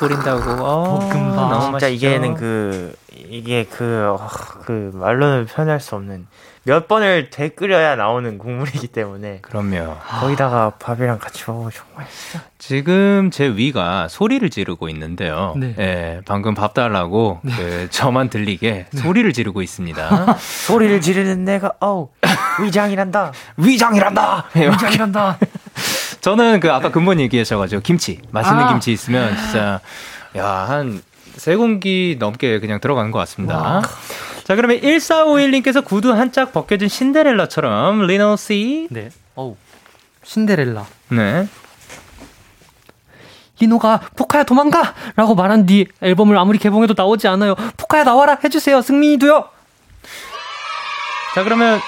[0.00, 0.50] 뿌린다고.
[0.60, 1.50] 어, 볶음밥.
[1.52, 1.86] 진짜 맛있죠?
[1.86, 4.16] 이게는 그 이게 그그
[4.66, 6.26] 그 말로는 표현할 수 없는
[6.64, 9.96] 몇 번을 되끓여야 나오는 국물이기 때문에 그럼요.
[10.20, 15.54] 거기다가 밥이랑 같이 먹으면 정말 진짜 지금 제 위가 소리를 지르고 있는데요.
[15.56, 15.74] 네.
[15.78, 17.52] 예, 방금 밥 달라고 네.
[17.56, 19.00] 그 저만 들리게 네.
[19.00, 20.36] 소리를 지르고 있습니다.
[20.38, 22.10] 소리를 지르는 내가 어우
[22.62, 23.32] 위장이란다.
[23.56, 24.44] 위장이란다.
[24.54, 25.38] 위장이란다.
[26.20, 28.68] 저는 그 아까 근본 얘기하셔가지고 김치 맛있는 아.
[28.68, 29.80] 김치 있으면 진짜
[30.36, 31.02] 야 한
[31.34, 33.56] 세 공기 넘게 그냥 들어가는 것 같습니다.
[33.56, 33.82] 와.
[34.44, 38.88] 자, 그러면 1451님께서 구두 한 짝 벗겨진 신데렐라처럼 리노 씨.
[38.90, 39.10] 네.
[39.34, 39.56] 어우.
[40.24, 40.86] 신데렐라.
[41.10, 41.46] 네.
[43.60, 44.94] 리노가 포카야 도망가!
[45.14, 47.54] 라고 말한 뒤 앨범을 아무리 개봉해도 나오지 않아요.
[47.76, 48.38] 포카야 나와라!
[48.42, 48.82] 해주세요.
[48.82, 49.48] 승민이도요!
[51.34, 51.80] 자, 그러면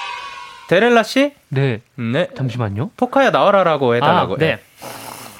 [0.69, 1.33] 데렐라 씨?
[1.49, 1.81] 네.
[1.95, 2.27] 네.
[2.37, 2.91] 잠시만요.
[2.95, 4.35] 포카야 나와라라고 해달라고.
[4.35, 4.59] 아, 네.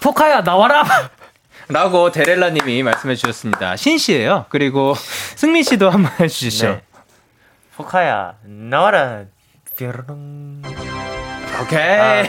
[0.01, 0.83] 포카야 나와라!
[1.69, 3.75] 라고 데렐라 님이 말씀해 주셨습니다.
[3.77, 4.45] 신 씨예요.
[4.49, 4.93] 그리고
[5.35, 6.67] 승민 씨도 한번 해 주시죠.
[6.67, 6.81] 네.
[7.77, 9.23] 포카야 나와라
[9.77, 10.61] 뾰로롱
[11.61, 12.21] 오케이 아,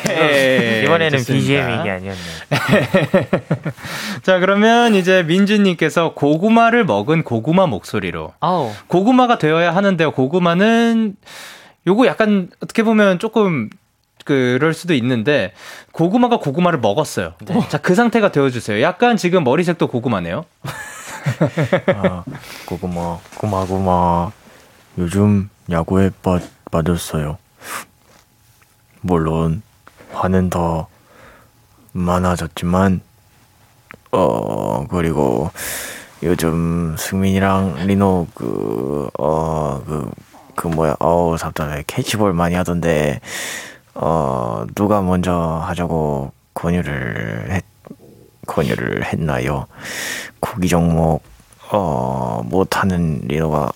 [0.85, 2.21] 이번에는 BGM 이게 아니었네.
[4.23, 8.71] 자 그러면 이제 민주님께서 고구마를 먹은 고구마 목소리로 아우.
[8.87, 10.13] 고구마가 되어야 하는데요.
[10.13, 11.17] 고구마는
[11.89, 13.69] 요거 약간 어떻게 보면 조금
[14.25, 15.53] 그럴 수도 있는데
[15.93, 17.35] 고구마가 고구마를 먹었어요.
[17.45, 17.61] 네.
[17.69, 18.81] 자 그 상태가 되어주세요.
[18.83, 20.45] 약간 지금 머리색도 고구마네요.
[21.97, 22.25] 아,
[22.67, 24.31] 고구마 고마고마
[24.99, 26.39] 요즘 야구에 빠,
[26.71, 27.39] 빠졌어요.
[29.01, 29.63] 물론
[30.13, 30.89] 화는 더
[31.93, 33.01] 많아졌지만
[34.13, 35.51] 어 그리고
[36.23, 40.11] 요즘 승민이랑 리노 그 어 그그
[40.55, 43.21] 그 뭐야 어우 답답해 캐치볼 많이 하던데
[43.95, 45.33] 어 누가 먼저
[45.67, 47.65] 하자고 권유를 했
[48.47, 49.67] 권유를 했나요?
[50.41, 51.23] 구기 종목
[51.71, 53.73] 어 못하는 리노가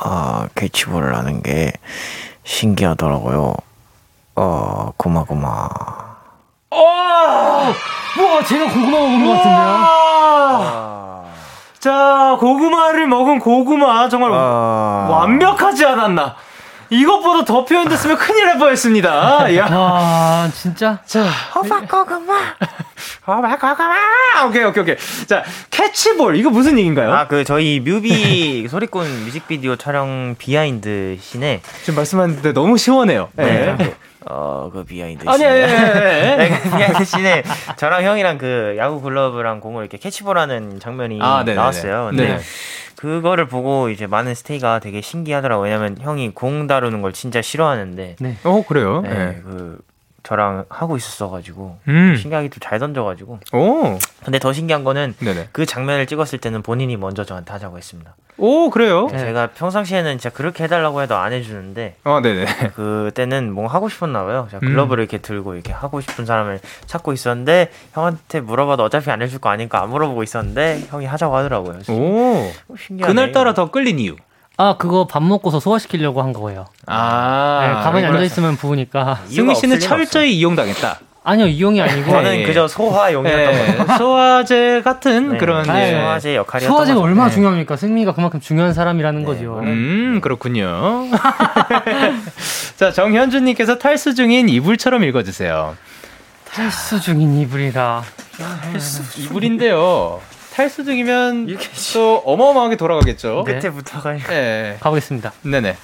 [0.00, 1.72] 아, 캐치볼을 하는 게
[2.44, 3.54] 신기하더라고요.
[4.36, 5.68] 어, 고마고마.
[6.70, 6.80] 어!
[6.80, 9.76] 와, 제가 고구마 먹은 것 같은데요?
[9.82, 11.24] 아.
[11.78, 14.08] 자, 고구마를 먹은 고구마.
[14.08, 15.08] 정말 아...
[15.10, 16.36] 완벽하지 않았나?
[16.90, 19.56] 이것보다 더 표현됐으면 큰일 날 뻔했습니다.
[19.56, 20.98] 야, 아, 진짜.
[21.06, 21.24] 자,
[21.54, 22.34] 호박 고구마.
[23.26, 23.94] 호박 고구마.
[24.48, 24.96] 오케이, 오케이, 오케이.
[25.26, 27.12] 자, 캐치볼 이거 무슨 얘기인가요?
[27.12, 33.28] 아, 그 저희 뮤비 소리꾼 뮤직비디오 촬영 behind scene에 지금 말씀하는데 너무 시원해요.
[33.36, 33.76] 네.
[33.76, 33.94] 네.
[34.28, 35.72] 어, 그 behind 아니, 아니, 아니,
[36.36, 37.42] 네, 그 behind scene에
[37.76, 42.08] 저랑 형이랑 그 야구 글러브랑 공을 이렇게 캐치볼하는 장면이 아, 나왔어요.
[42.10, 42.40] 근데 네
[43.00, 45.64] 그거를 보고 이제 많은 스테이가 되게 신기하더라고요.
[45.64, 48.16] 왜냐면 형이 공 다루는 걸 진짜 싫어하는데.
[48.20, 48.36] 네.
[48.44, 49.00] 어, 그래요?
[49.00, 49.08] 네.
[49.08, 49.40] 네.
[49.42, 49.78] 그
[50.30, 52.14] 저랑 하고 있었어가지고 음.
[52.16, 53.40] 신기하게 또잘 던져가지고.
[53.52, 53.98] 오.
[54.24, 55.48] 근데 더 신기한 거는 네네.
[55.50, 58.14] 그 장면을 찍었을 때는 본인이 먼저 저한테 하자고 했습니다.
[58.38, 59.08] 오 그래요?
[59.10, 61.96] 네, 제가 평상시에는 진짜 그렇게 해달라고 해도 안 해주는데.
[62.04, 62.46] 어, 네네.
[62.76, 64.46] 그때는 뭐 하고 싶었나 봐요.
[64.52, 65.04] 제가 글러브를 음.
[65.04, 69.82] 이렇게 들고 이렇게 하고 싶은 사람을 찾고 있었는데 형한테 물어봐도 어차피 안 해줄 거 아니까
[69.82, 71.80] 안 물어보고 있었는데 형이 하자고 하더라고요.
[71.88, 72.52] 오.
[72.78, 73.12] 신기하네.
[73.12, 74.14] 그날 따라 더 끌린 이유.
[74.60, 76.66] 아, 그거 밥 먹고서 소화시키려고 한 거예요.
[76.86, 77.60] 아.
[77.62, 79.20] 네, 가만히 앉아 있으면 부으니까.
[79.28, 80.98] 승희 씨는 철저히 이용당했다.
[81.22, 82.42] 아니요 이용이 아니고 저는 네.
[82.44, 83.76] 그저 소화용이었던 네.
[83.76, 83.96] 거예요.
[83.98, 85.38] 소화제 같은 네.
[85.38, 85.92] 그런 네.
[85.92, 87.00] 소화제 역할이었던 소화제가.
[87.00, 87.34] 얼마나 네.
[87.34, 87.76] 중요합니까?
[87.76, 89.60] 승미가 그만큼 중요한 사람이라는 거죠.
[89.62, 91.04] 음 그렇군요.
[92.76, 95.76] 자 정현주님께서 탈수 중인 이불처럼 읽어주세요.
[96.52, 98.02] 탈수 중인 이불이라.
[98.72, 100.20] 탈수 이불인데요.
[100.60, 101.56] 탈수 중이면
[101.94, 103.44] 또 어마어마하게 돌아가겠죠.
[103.44, 104.18] 끝에 붙어가요.
[104.28, 104.76] 네.
[104.80, 105.32] 가보겠습니다.
[105.42, 105.74] 네네.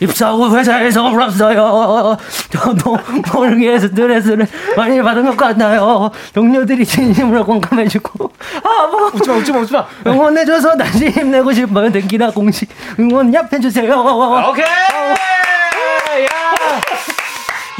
[0.00, 2.16] 입사하고 회사에서 울었어요.
[2.50, 2.96] 저도
[3.34, 4.46] 모르게서 스트레스를
[4.78, 6.10] 많이 받은 것 같나요.
[6.32, 8.32] 동료들이 진심으로 공감해주고
[8.64, 11.92] 아 뭐 웃지마 웃지마 웃지마 응원해줘서 다시 힘내고 싶어요.
[11.92, 13.94] 등기나 공식 응원 yap해주세요.
[14.50, 14.64] 오케이.
[14.64, 16.30] 야.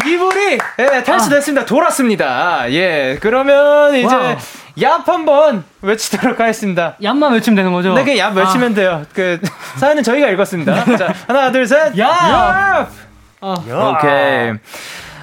[0.06, 1.64] 이불이 예, 탈출됐습니다.
[1.64, 2.70] 돌았습니다.
[2.70, 4.36] 예, 그러면 이제 wow.
[4.80, 6.96] 얍 한번 외치도록 하겠습니다.
[7.02, 7.94] 얍만 외치면 되는 거죠?
[7.94, 8.74] 네, 그냥 얍 외치면 아.
[8.74, 9.06] 돼요.
[9.12, 9.38] 그
[9.76, 10.96] 사연은 저희가 읽었습니다.
[10.96, 11.92] 자, 하나, 둘, 셋.
[11.92, 11.96] 얍!
[11.96, 12.86] 얍!
[13.42, 13.54] 아.
[13.98, 14.54] 오케이.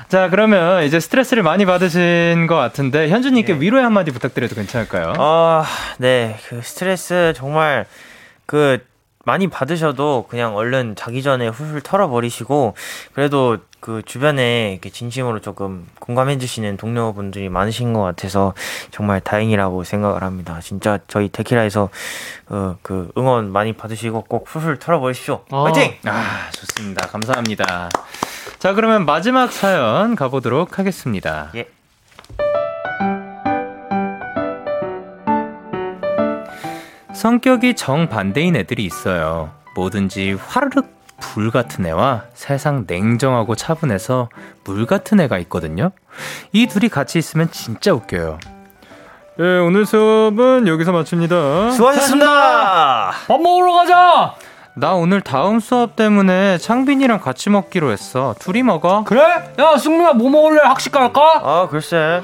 [0.08, 3.60] 자, 그러면 이제 스트레스를 많이 받으신 것 같은데 현주님께 네.
[3.60, 5.14] 위로의 한마디 부탁드려도 괜찮을까요?
[5.18, 5.66] 아,
[5.98, 7.86] 네, 그 스트레스 정말
[8.46, 8.80] 그
[9.26, 12.76] 많이 받으셔도 그냥 얼른 자기 전에 훌훌 털어버리시고
[13.14, 18.54] 그래도 그 주변에 이렇게 진심으로 조금 공감해 주시는 동료분들이 많으신 것 같아서
[18.92, 20.60] 정말 다행이라고 생각을 합니다.
[20.62, 21.90] 진짜 저희 데키라에서
[22.50, 25.44] 어, 그 응원 많이 받으시고 꼭 훌훌 털어버리십시오.
[25.52, 25.64] 어.
[25.66, 25.96] 화이팅!
[26.06, 27.08] 아 좋습니다.
[27.08, 27.90] 감사합니다.
[28.60, 31.52] 자 그러면 마지막 사연 가보도록 하겠습니다.
[31.56, 31.68] 예.
[37.14, 39.52] 성격이 정반대인 애들이 있어요.
[39.76, 44.30] 뭐든지 화르륵 불 같은 애와 세상 냉정하고 차분해서
[44.64, 45.92] 물 같은 애가 있거든요.
[46.52, 48.40] 이 둘이 같이 있으면 진짜 웃겨요.
[49.40, 51.72] 예, 오늘 수업은 여기서 마칩니다.
[51.72, 53.12] 수고하셨습니다.
[53.28, 54.36] 밥 먹으러 가자.
[54.76, 58.36] 나 오늘 다음 수업 때문에 창빈이랑 같이 먹기로 했어.
[58.40, 59.04] 둘이 먹어.
[59.06, 59.22] 그래?
[59.60, 60.62] 야, 승민아 뭐 먹을래?
[60.64, 61.42] 학식 갈까?
[61.44, 62.22] 아, 글쎄.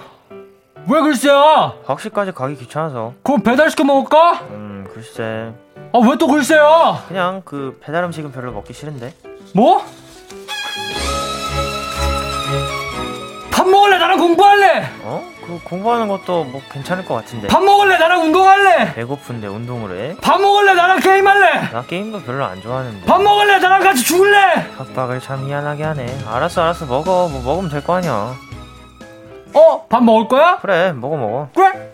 [0.87, 1.73] 왜 글쎄야?
[1.85, 3.13] 학식까지 가기 귀찮아서.
[3.23, 4.41] 그럼 배달시켜 먹을까?
[4.51, 5.53] 음, 글쎄.
[5.93, 7.03] 아, 왜 또 글쎄야?
[7.07, 9.13] 그냥 그 배달 음식은 별로 먹기 싫은데.
[9.53, 9.83] 뭐?
[13.51, 13.97] 밥 먹을래?
[13.99, 14.89] 나랑 공부할래?
[15.03, 15.23] 어?
[15.45, 17.47] 그 공부하는 것도 뭐 괜찮을 것 같은데.
[17.47, 17.97] 밥 먹을래?
[17.97, 18.93] 나랑 운동할래?
[18.95, 20.15] 배고픈데 운동을 해?
[20.21, 20.73] 밥 먹을래?
[20.73, 21.69] 나랑 게임할래?
[21.71, 23.05] 나 게임도 별로 안 좋아하는데.
[23.05, 23.59] 밥 먹을래?
[23.59, 24.65] 나랑 같이 죽을래?
[24.77, 26.17] 협박을 참 미안하게 하네.
[26.27, 27.27] 알았어, 알았어, 먹어.
[27.27, 28.33] 뭐 먹으면 될 거 아니야.
[29.53, 29.85] 어?
[29.87, 30.57] 밥 먹을 거야?
[30.61, 31.49] 그래, 먹어, 먹어.
[31.53, 31.91] 그래?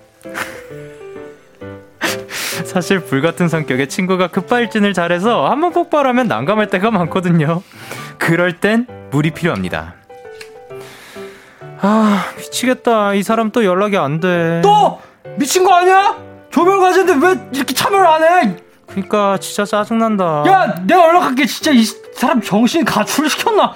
[2.66, 7.62] 사실 불같은 성격의 친구가 급발진을 잘해서 한 번 폭발하면 난감할 때가 많거든요.
[8.18, 9.96] 그럴 땐 물이 필요합니다.
[11.82, 13.14] 아, 미치겠다.
[13.14, 14.62] 이 사람 또 연락이 안 돼.
[14.64, 15.00] 또?
[15.38, 16.18] 미친 거 아니야?
[16.50, 18.56] 조별 과제인데 왜 이렇게 참여를 안 해?
[18.88, 20.44] 그니까 진짜 짜증난다.
[20.48, 21.46] 야, 내가 연락할게.
[21.46, 21.84] 진짜 이
[22.16, 23.76] 사람 정신 가출 시켰나?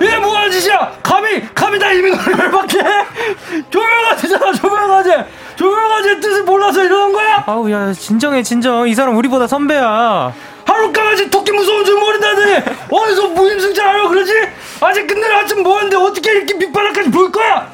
[0.00, 0.92] 이게 뭐하는 짓이야?
[1.02, 2.78] 감히 감히 나 이민을 열받게
[3.70, 7.44] 조별과제잖아 조별과제 조별과제 뜻을 몰라서 이러는 거야?
[7.46, 10.32] 아우 야 진정해 진정 이 사람 우리보다 선배야
[10.66, 12.54] 하루까지 토끼 무서운 줄 모른다더니
[12.90, 14.32] 어디서 무임승차하려 그러지?
[14.80, 17.72] 아직 끝내 아침 뭐하는데 어떻게 이렇게 밑바닥까지 볼 거야?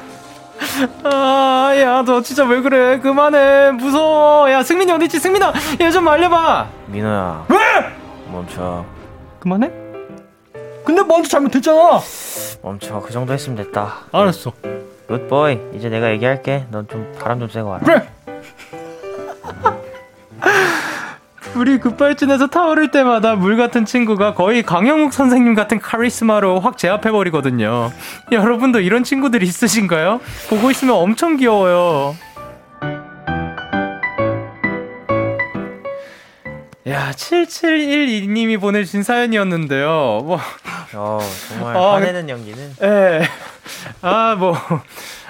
[1.03, 2.99] 아, 야, 너 진짜 왜 그래?
[2.99, 3.71] 그만해.
[3.71, 4.49] 무서워.
[4.51, 5.19] 야, 승민이 어딨지?
[5.19, 5.51] 승민아,
[5.81, 6.67] 얘 좀 말려봐.
[6.85, 7.45] 민호야.
[7.49, 7.57] 왜?
[8.31, 8.85] 멈춰.
[9.39, 9.71] 그만해?
[10.85, 11.99] 근데 먼저 잘못했잖아.
[12.61, 12.99] 멈춰.
[13.01, 14.01] 그 정도 했으면 됐다.
[14.11, 14.53] 알았어.
[15.11, 15.59] 굿보이.
[15.75, 16.65] 이제 내가 얘기할게.
[16.71, 17.83] 넌 좀 바람 좀 쐬고 와라.
[17.85, 18.07] 그래.
[21.55, 27.91] 우리 급발진에서 타오를 때마다 물 같은 친구가 거의 강영욱 선생님 같은 카리스마로 확 제압해버리거든요.
[28.31, 30.21] 여러분도 이런 친구들 있으신가요?
[30.49, 32.15] 보고 있으면 엄청 귀여워요.
[36.87, 39.87] 야, 7712님이 보내주신 사연이었는데요.
[40.23, 40.39] 뭐.
[40.95, 41.19] 어,
[41.49, 42.75] 정말 어, 화내는 연기는?
[42.81, 43.21] 예.
[44.01, 44.57] 아, 뭐.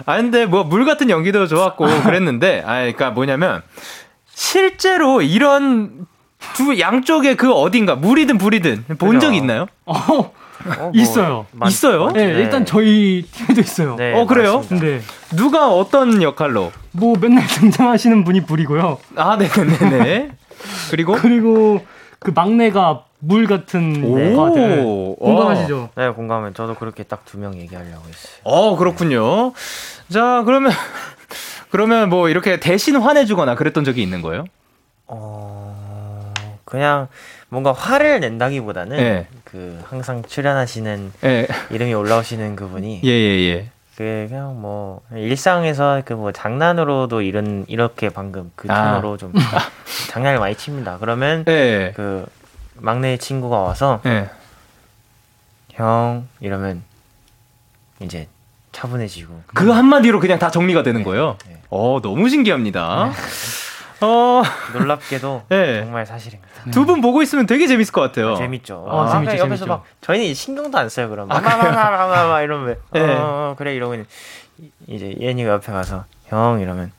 [0.06, 3.62] 아, 근데 뭐, 물 같은 연기도 좋았고, 그랬는데, 아, 그니까 뭐냐면,
[4.34, 6.08] 실제로 이런
[6.54, 9.68] 두, 양쪽에 그 어딘가, 물이든 불이든 본 적 있나요?
[9.86, 10.34] 어, 어
[10.80, 11.46] 뭐, 있어요.
[11.52, 12.12] 많, 있어요?
[12.12, 13.96] 네, 네, 일단 저희 팀에도 있어요.
[13.98, 14.64] 네, 어, 그래요?
[14.70, 15.02] 네.
[15.36, 16.72] 누가 어떤 역할로?
[16.92, 19.00] 뭐, 맨날 등장하시는 분이 불이고요.
[19.18, 20.30] 아, 네네네.
[20.92, 21.82] 그리고 그리고
[22.20, 24.02] 그 막내가 물 같은
[24.36, 25.16] 거 같아요.
[25.16, 25.90] 공감하시죠?
[25.96, 26.54] 네, 공감해.
[26.54, 28.42] 저도 그렇게 딱 두 명 얘기하려고 했어요.
[28.44, 29.54] 어, 그렇군요.
[30.10, 30.72] 자, 그러면
[31.70, 34.46] 그러면 뭐 이렇게 대신 화내주거나 그랬던 적이 있는 거예요?
[35.08, 36.34] 어,
[36.66, 37.08] 그냥
[37.50, 39.28] 뭔가 화를 낸다기보다는 네.
[39.44, 41.48] 그 항상 출연하시는 네.
[41.70, 43.70] 이름이 올라오시는 그분이 예예예.
[44.02, 48.94] 그 그냥 뭐 일상에서 그 뭐 장난으로도 이런 이렇게 방금 그 아.
[48.94, 49.18] 톤으로 아.
[49.18, 49.32] 좀
[50.10, 50.98] 장난을 많이 칩니다.
[51.00, 51.92] 그러면 네.
[51.96, 52.26] 그
[52.76, 54.28] 막내 친구가 와서 네.
[55.72, 56.82] 형 이러면
[58.00, 58.28] 이제
[58.72, 61.38] 차분해지고 그 한마디로 그냥 다 정리가 되는 네, 거예요.
[61.48, 61.62] 네.
[61.70, 63.12] 어 너무 신기합니다.
[64.02, 64.08] 네.
[64.08, 64.42] 어
[64.74, 65.82] 놀랍게도 네.
[65.84, 66.50] 정말 사실입니다.
[66.72, 68.34] 두 분 보고 있으면 되게 재밌을 것 같아요.
[68.34, 68.86] 아, 재밌죠.
[68.90, 69.32] 아, 아, 재밌죠.
[69.34, 69.66] 옆에서 재밌죠.
[69.68, 71.10] 막 저희는 신경도 안 써요.
[71.10, 73.00] 그럼 막막막막 이러면 네.
[73.02, 73.96] 어, 그래 이러고
[74.88, 76.92] 이제 예니가 옆에 가서 형 이러면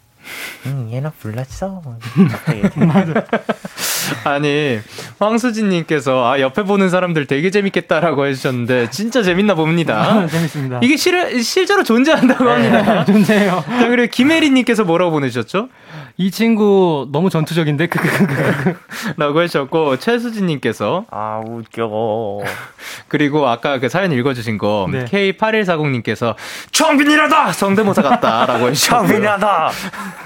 [0.67, 1.83] 응, 얘나 불렀어.
[4.25, 4.79] 아니,
[5.19, 10.01] 황수진님께서, 아, 옆에 보는 사람들 되게 재밌겠다라고 해주셨는데, 진짜 재밌나 봅니다.
[10.01, 10.79] 아, 재밌습니다.
[10.83, 13.05] 이게 실, 실제로 존재한다고 네, 합니다.
[13.13, 13.65] 존재해요.
[13.67, 15.69] 자, 그리고 김혜리님께서 뭐라고 보내주셨죠?
[16.17, 17.89] 이 친구 너무 전투적인데?
[19.17, 21.07] 라고 하셨고 최수진님께서.
[21.11, 22.41] 아 웃겨.
[23.09, 25.05] 그리고 아까 그 사연 읽어주신 거 네.
[25.07, 26.35] K8140님께서
[26.73, 27.53] 청빈이라다!
[27.53, 29.71] 성대모사 같다라고 해주셨고 청빈이라다!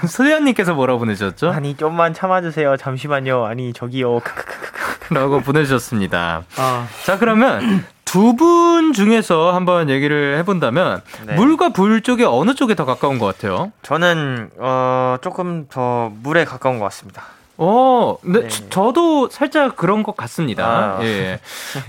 [0.07, 1.51] 수현님께서 뭐라고 보내주셨죠?
[1.51, 2.77] 아니 좀만 참아주세요.
[2.77, 3.45] 잠시만요.
[3.45, 4.21] 아니 저기요.
[5.09, 6.43] 라고 보내주셨습니다.
[6.57, 6.87] 아.
[7.03, 11.35] 자 그러면 두 분 중에서 한번 얘기를 해본다면 네.
[11.35, 13.71] 물과 불 쪽에 어느 쪽에 더 가까운 것 같아요?
[13.83, 17.23] 저는 어, 조금 더 물에 가까운 것 같습니다.
[17.57, 18.47] 어, 네, 네.
[18.69, 20.97] 저도 살짝 그런 것 같습니다.
[20.99, 20.99] 아.
[21.03, 21.39] 예.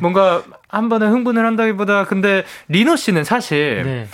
[0.00, 4.08] 뭔가 한 번에 흥분을 한다기보다 근데 리노 씨는 사실 네.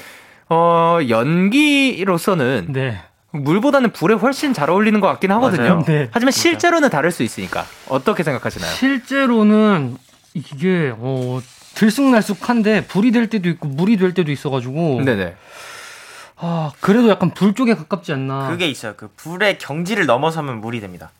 [0.50, 2.98] 어, 연기로서는 네.
[3.30, 5.82] 물보다는 불에 훨씬 잘 어울리는 것 같긴 하거든요.
[5.86, 6.09] 네.
[6.12, 8.70] 하지만 실제로는 다를 수 있으니까 어떻게 생각하시나요?
[8.72, 9.96] 실제로는
[10.34, 11.40] 이게 어
[11.74, 15.02] 들쑥날쑥한데 불이 될 때도 있고 물이 될 때도 있어가지고.
[15.04, 15.34] 네네.
[16.36, 18.48] 아 그래도 약간 불 쪽에 가깝지 않나.
[18.48, 18.94] 그게 있어요.
[18.96, 21.10] 그 불의 경지를 넘어서면 물이 됩니다.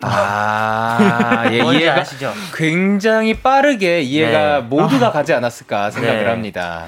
[0.00, 2.32] 아, 예, 이해가 아시죠?
[2.54, 4.60] 굉장히 빠르게 이해가 네.
[4.62, 5.12] 모두가 아.
[5.12, 6.30] 가지 않았을까 생각을 네.
[6.30, 6.86] 합니다.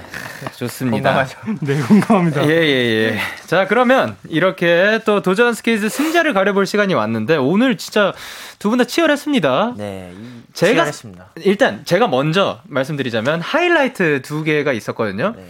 [0.56, 0.96] 좋습니다.
[0.96, 1.38] 공감하죠.
[1.60, 2.44] 네, 공감합니다.
[2.46, 3.18] 예, 예, 예.
[3.46, 8.12] 자, 그러면 이렇게 또 도전 스키즈 승자를 가려볼 시간이 왔는데 오늘 진짜
[8.58, 9.74] 두 분 다 치열했습니다.
[9.76, 10.12] 네,
[10.54, 11.26] 제가 치열했습니다.
[11.42, 15.34] 일단 제가 먼저 말씀드리자면 하이라이트 두 개가 있었거든요.
[15.36, 15.44] 네.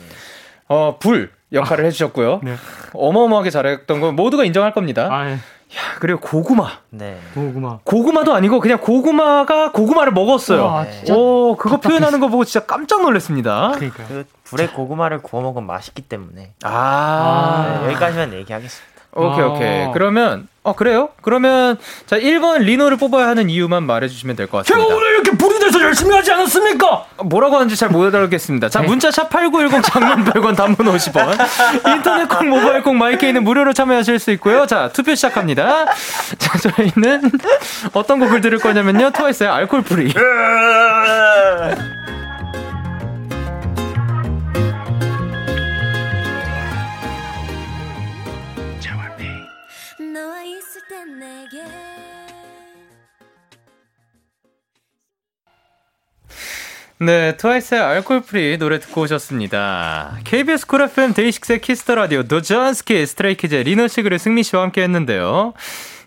[0.68, 2.40] 어, 불 역할을 아, 해주셨고요.
[2.44, 2.54] 네.
[2.94, 5.08] 어마어마하게 잘했던 건 모두가 인정할 겁니다.
[5.10, 5.38] 아, 예.
[5.76, 6.68] 야, 그리고 고구마.
[6.90, 7.18] 네.
[7.34, 7.78] 고구마.
[7.84, 10.64] 고구마도 아니고 그냥 고구마가 고구마를 먹었어요.
[10.64, 11.12] 와, 네.
[11.12, 11.88] 오, 그거 답답했어.
[11.88, 13.72] 표현하는 거 보고 진짜 깜짝 놀랐습니다.
[13.76, 16.54] 그러니까 그 불에 고구마를 구워 먹으면 맛있기 때문에.
[16.64, 17.78] 아.
[17.82, 18.89] 네, 여기까지만 얘기하겠습니다.
[19.12, 19.82] 오케이, 오케이.
[19.86, 19.90] 어.
[19.92, 21.08] 그러면, 어, 그래요?
[21.22, 24.84] 그러면, 자, 1번 리노를 뽑아야 하는 이유만 말해주시면 될 것 같습니다.
[24.86, 27.06] 제가 오늘 이렇게 불이 돼서 열심히 하지 않았습니까?
[27.24, 28.68] 뭐라고 하는지 잘 못 알아듣겠습니다.
[28.68, 28.86] 자, 네.
[28.86, 31.36] 문자 샵 8910 장문 100원, 단문 50원.
[31.96, 34.66] 인터넷 콩, 모바일 콩, 마이 케이는 무료로 참여하실 수 있고요.
[34.66, 35.86] 자, 투표 시작합니다.
[36.38, 37.32] 자, 저희는
[37.94, 39.10] 어떤 곡을 들을 거냐면요.
[39.10, 40.12] 트와이스의 Alcohol-Free.
[57.02, 60.18] 네, 트와이스의 Alcohol-Free 노래 듣고 오셨습니다.
[60.24, 64.64] KBS 쿨 FM 데이식스의 키스 더 라디오 도전 스키즈 스트레이키즈 리노 씨 그리고 승민 씨와
[64.64, 65.54] 함께 했는데요.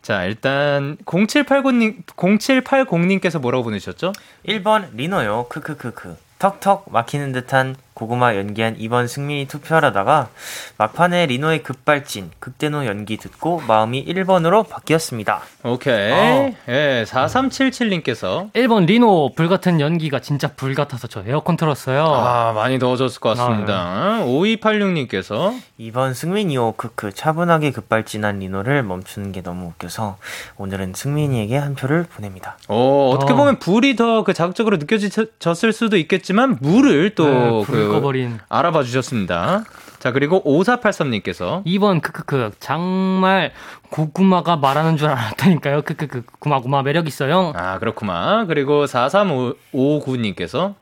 [0.03, 4.13] 자, 일단 0780님 0780님께서 뭐라고 보내셨죠?
[4.47, 5.47] 1번 리노요.
[5.49, 6.15] 크크크크.
[6.37, 10.29] 턱턱 막히는 듯한 고구마 연기한 이번 승민이 투표하다가
[10.77, 15.41] 막판에 리노의 급발진, 극대노 연기 듣고 마음이 1번으로 바뀌었습니다.
[15.63, 16.11] 오케이.
[16.11, 16.53] 어.
[16.69, 22.03] 예, 4377님께서 1번 리노 불같은 연기가 진짜 불같아서 저 에어컨 틀었어요.
[22.03, 23.73] 아, 많이 더워졌을 것 같습니다.
[23.73, 24.25] 아, 네.
[24.25, 26.73] 5286님께서 2번 승민이요.
[26.77, 30.17] 크크 차분하게 급발진한 리노를 멈추는 게 너무 웃겨서
[30.57, 32.57] 오늘은 승민이에게 한 표를 보냅니다.
[32.67, 33.35] 어, 어떻게 어.
[33.35, 39.63] 보면 불이 더 그 자극적으로 느껴졌을 수도 있겠지만 물을 또 네, 그 꺼버린 알아봐 주셨습니다.
[39.99, 43.53] 자, 그리고 5483님께서 2번 크크크 정말
[43.89, 45.83] 고구마가 말하는 줄 알았다니까요.
[45.83, 47.53] 크크크 구마구마 매력 있어요.
[47.55, 48.47] 아, 그렇구만.
[48.47, 50.75] 그리고 4359님께서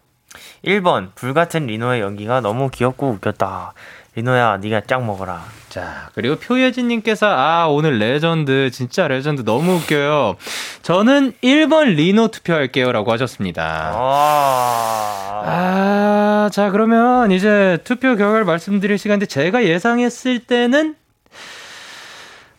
[0.65, 3.73] 1번 불같은 리노의 연기가 너무 귀엽고 웃겼다.
[4.15, 5.45] 리노야, 네가 짱 먹어라.
[5.69, 10.35] 자, 그리고 표예진님께서, 아, 오늘 레전드, 진짜 레전드 너무 웃겨요.
[10.81, 12.91] 저는 1번 리노 투표할게요.
[12.91, 13.93] 라고 하셨습니다.
[13.95, 20.95] 아, 아 자, 그러면 이제 투표 결과를 말씀드릴 시간인데, 제가 예상했을 때는,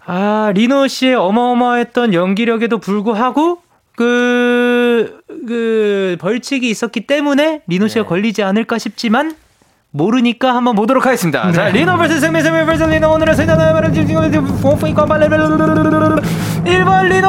[0.06, 3.60] 아, 리노 씨의 어마어마했던 연기력에도 불구하고,
[3.94, 8.08] 그, 그, 벌칙이 있었기 때문에 리노 씨가 네.
[8.08, 9.36] 걸리지 않을까 싶지만,
[9.92, 11.46] 모르니까 한번 보도록 하겠습니다.
[11.46, 11.52] 네.
[11.52, 13.10] 자, 리노 vs 승민, 승민 vs 리노.
[13.12, 13.64] 오늘은 승자는
[16.64, 17.28] 1번 리노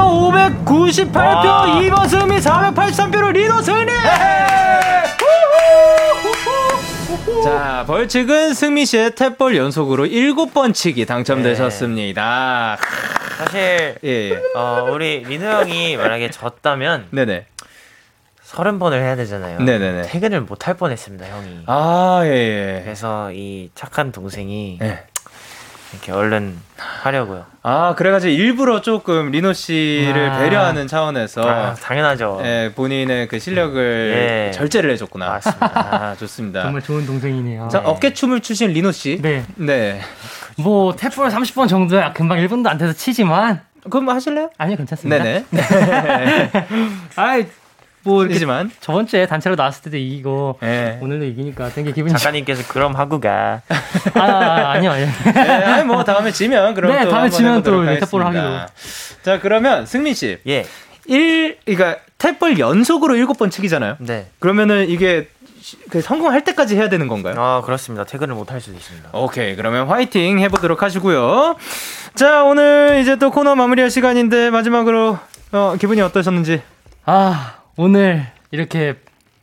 [0.65, 1.79] 598표, 와.
[1.81, 3.91] 2번 승민 483표로 리노 승리!
[7.43, 12.77] 자, 벌칙은 승민 씨의 탭볼 연속으로 7번 치기 당첨되셨습니다.
[12.79, 12.87] 네.
[13.37, 14.41] 사실, 예, 예.
[14.55, 17.47] 어, 우리 리노 형이 만약에 졌다면, 네네.
[18.53, 19.59] 서른 번을 해야 되잖아요.
[19.59, 20.03] 네네네.
[20.03, 21.63] 퇴근을 못 할 뻔했습니다, 형이.
[21.65, 22.29] 아, 예,
[22.77, 22.81] 예.
[22.83, 25.03] 그래서 이 착한 동생이 예.
[25.91, 27.45] 이렇게 얼른 하려고요.
[27.63, 31.41] 아, 그래가지고 일부러 조금 리노 씨를 아, 배려하는 차원에서.
[31.49, 32.41] 아, 당연하죠.
[32.43, 34.51] 예, 본인의 그 실력을 예.
[34.51, 35.27] 절제를 해줬구나.
[35.29, 35.65] 맞습니다.
[36.11, 36.61] 아, 좋습니다.
[36.63, 37.67] 정말 좋은 동생이네요.
[37.69, 39.19] 자, 어깨 춤을 추신 리노 씨.
[39.21, 39.43] 네.
[39.55, 39.99] 네.
[40.57, 43.61] 뭐, 탭볼 30번 정도야 금방 1분도 안 돼서 치지만.
[43.89, 44.49] 그럼 뭐 하실래요?
[44.57, 45.21] 아니요, 괜찮습니다.
[45.23, 45.45] 네네.
[47.17, 47.45] 아이,
[48.03, 50.99] 뭐 이렇게지만 저번 주에 단체로 나왔을 때도 이기고 네.
[51.01, 53.61] 오늘도 이기니까 되게 기분이 작가님께서 그럼 하고 가.
[54.15, 55.07] 아, 아 아니요 아니요.
[55.33, 58.65] 네, 아니 뭐 다음에 지면 그럼 네, 다음에 지면 또 탭볼 하기로.
[59.23, 60.37] 자 그러면 승민 씨.
[60.47, 60.65] 예.
[61.05, 63.97] 1 그러니까 탭볼 연속으로 7번 치기잖아요.
[63.99, 64.27] 네.
[64.39, 65.27] 그러면은 이게
[65.89, 67.35] 그 성공할 때까지 해야 되는 건가요?
[67.37, 68.03] 아 그렇습니다.
[68.03, 69.09] 퇴근을 못 할 수도 있습니다.
[69.13, 71.55] 오케이 그러면 화이팅 해보도록 하시고요.
[72.15, 75.17] 자 오늘 이제 또 코너 마무리할 시간인데 마지막으로
[75.53, 76.61] 어, 기분이 어떠셨는지.
[77.05, 78.93] 아 오늘 이렇게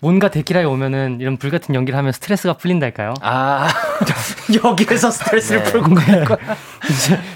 [0.03, 3.15] 뭔가 데키라에 오면은 이런 불같은 연기를 하면 스트레스가 풀린달까요?
[3.21, 3.69] 아
[4.65, 5.71] 여기에서 스트레스를 네.
[5.71, 6.25] 풀고 네.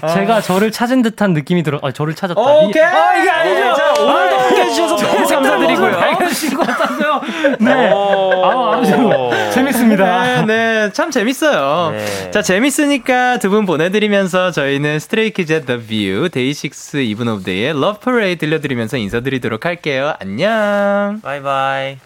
[0.01, 0.07] 아.
[0.07, 1.79] 제가 저를 찾은 듯한 느낌이 들어.
[1.83, 2.41] 아, 저를 찾았다.
[2.41, 2.81] 오케이.
[2.83, 3.75] 아 이게 아니죠.
[3.75, 5.91] 자, 오늘도 함께 해 주셔서 너무 감사드리고요.
[5.91, 7.21] 발견하신 것 같아서요.
[7.59, 7.91] 네.
[7.93, 10.41] 아, 아주 재밌습니다.
[10.41, 11.91] 네, 네, 참 재밌어요.
[11.91, 12.31] 네.
[12.31, 18.35] 자, 재밌으니까 두 분 보내드리면서 저희는 스트레이키즈의 The View, 데이식스 이븐 오브 데이의 Love Parade
[18.37, 20.13] 들려드리면서 인사드리도록 할게요.
[20.19, 21.21] 안녕.
[21.23, 21.97] 바이바이.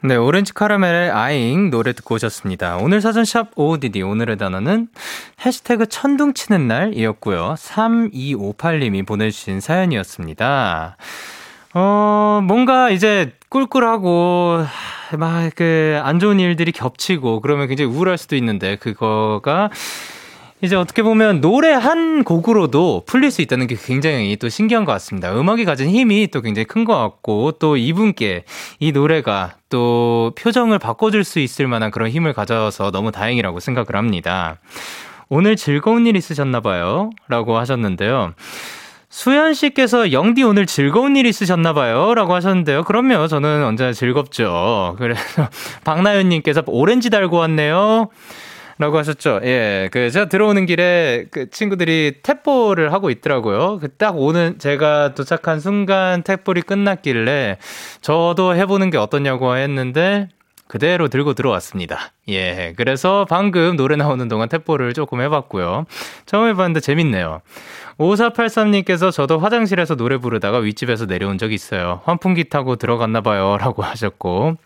[0.00, 2.76] 네, 오렌지 카라멜의 아잉 노래 듣고 오셨습니다.
[2.76, 4.86] 오늘 사전샵 OODD 오늘의 단어는
[5.44, 7.54] 해시태그 천둥 치는 날이었고요.
[7.58, 10.96] 3258님이 보내주신 사연이었습니다.
[11.74, 14.64] 어, 뭔가 이제 꿀꿀하고
[15.18, 19.70] 막 그 안 좋은 일들이 겹치고 그러면 굉장히 우울할 수도 있는데 그거가
[20.60, 25.32] 이제 어떻게 보면 노래 한 곡으로도 풀릴 수 있다는 게 굉장히 또 신기한 것 같습니다.
[25.38, 28.44] 음악이 가진 힘이 또 굉장히 큰 것 같고 또 이분께
[28.80, 34.56] 이 노래가 또 표정을 바꿔줄 수 있을 만한 그런 힘을 가져서 너무 다행이라고 생각을 합니다.
[35.28, 37.10] 오늘 즐거운 일 있으셨나봐요.
[37.28, 38.32] 라고 하셨는데요.
[39.10, 42.14] 수현 씨께서 영디 오늘 즐거운 일 있으셨나봐요.
[42.14, 42.84] 라고 하셨는데요.
[42.84, 43.26] 그럼요.
[43.26, 44.96] 저는 언제나 즐겁죠.
[44.98, 45.20] 그래서
[45.84, 48.08] 박나연 님께서 오렌지 달고 왔네요.
[48.78, 49.40] 라고 하셨죠.
[49.44, 49.88] 예.
[49.92, 53.78] 그, 제가 들어오는 길에 그 친구들이 탭볼을 하고 있더라고요.
[53.80, 57.58] 그 딱 오는, 제가 도착한 순간 탭볼이 끝났길래
[58.00, 60.28] 저도 해보는 게 어떠냐고 했는데
[60.68, 62.12] 그대로 들고 들어왔습니다.
[62.28, 62.74] 예.
[62.76, 65.86] 그래서 방금 노래 나오는 동안 탭볼을 조금 해봤고요.
[66.26, 67.40] 처음 해봤는데 재밌네요.
[67.98, 72.02] 5483님께서 저도 화장실에서 노래 부르다가 윗집에서 내려온 적 있어요.
[72.04, 73.56] 환풍기 타고 들어갔나봐요.
[73.58, 74.56] 라고 하셨고.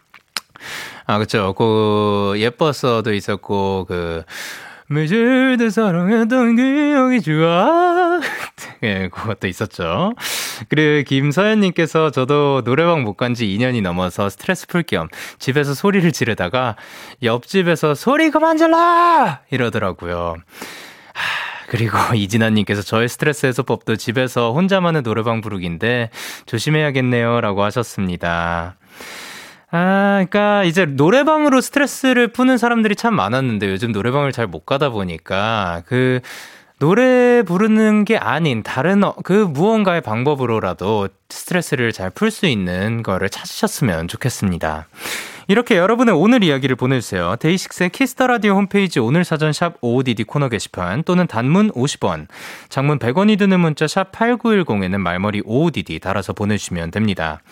[1.06, 1.54] 아, 그쵸.
[1.56, 4.22] 그, 예뻤어도 있었고, 그,
[4.88, 8.20] 매일 때 사랑했던 기억이 좋아.
[8.82, 10.12] 예, 그것도 있었죠.
[10.68, 15.08] 그리고 김서연님께서 저도 노래방 못 간 지 2년이 넘어서 스트레스 풀 겸
[15.38, 16.76] 집에서 소리를 지르다가
[17.22, 19.38] 옆집에서 소리 그만 질러!
[19.50, 20.36] 이러더라고요.
[21.14, 26.10] 하, 그리고 이진아님께서 저의 스트레스 해소법도 집에서 혼자만의 노래방 부르기인데
[26.44, 27.40] 조심해야겠네요.
[27.40, 28.76] 라고 하셨습니다.
[29.74, 35.82] 아, 그러니까 이제 노래방으로 스트레스를 푸는 사람들이 참 많았는데 요즘 노래방을 잘 못 가다 보니까
[35.86, 36.20] 그
[36.78, 43.30] 노래 부르는 게 아닌 다른 어, 그 무언가의 방법으로라도 스트레스를 잘 풀 수 있는 거를
[43.30, 44.88] 찾으셨으면 좋겠습니다.
[45.48, 47.36] 이렇게 여러분의 오늘 이야기를 보내주세요.
[47.36, 52.26] 데이식스의 키스 더 라디오 홈페이지 오늘 사전 샵 OODD 코너 게시판 또는 단문 50원,
[52.68, 57.42] 장문 100원이 드는 문자 샵 8910에는 말머리 OODD 달아서 보내주시면 됩니다.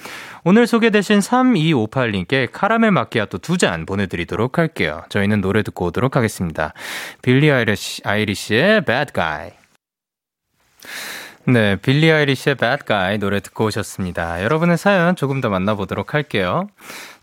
[0.45, 5.03] 오늘 소개되신 3258님께 카라멜 마키아또 두 잔 보내드리도록 할게요.
[5.11, 6.72] 저희는 노래 듣고 오도록 하겠습니다.
[7.20, 9.51] 빌리 아이리시, 아이리시의 Bad Guy.
[11.47, 14.43] 네, 빌리 아이리시의 Bad Guy 노래 듣고 오셨습니다.
[14.45, 16.68] 여러분의 사연 조금 더 만나보도록 할게요.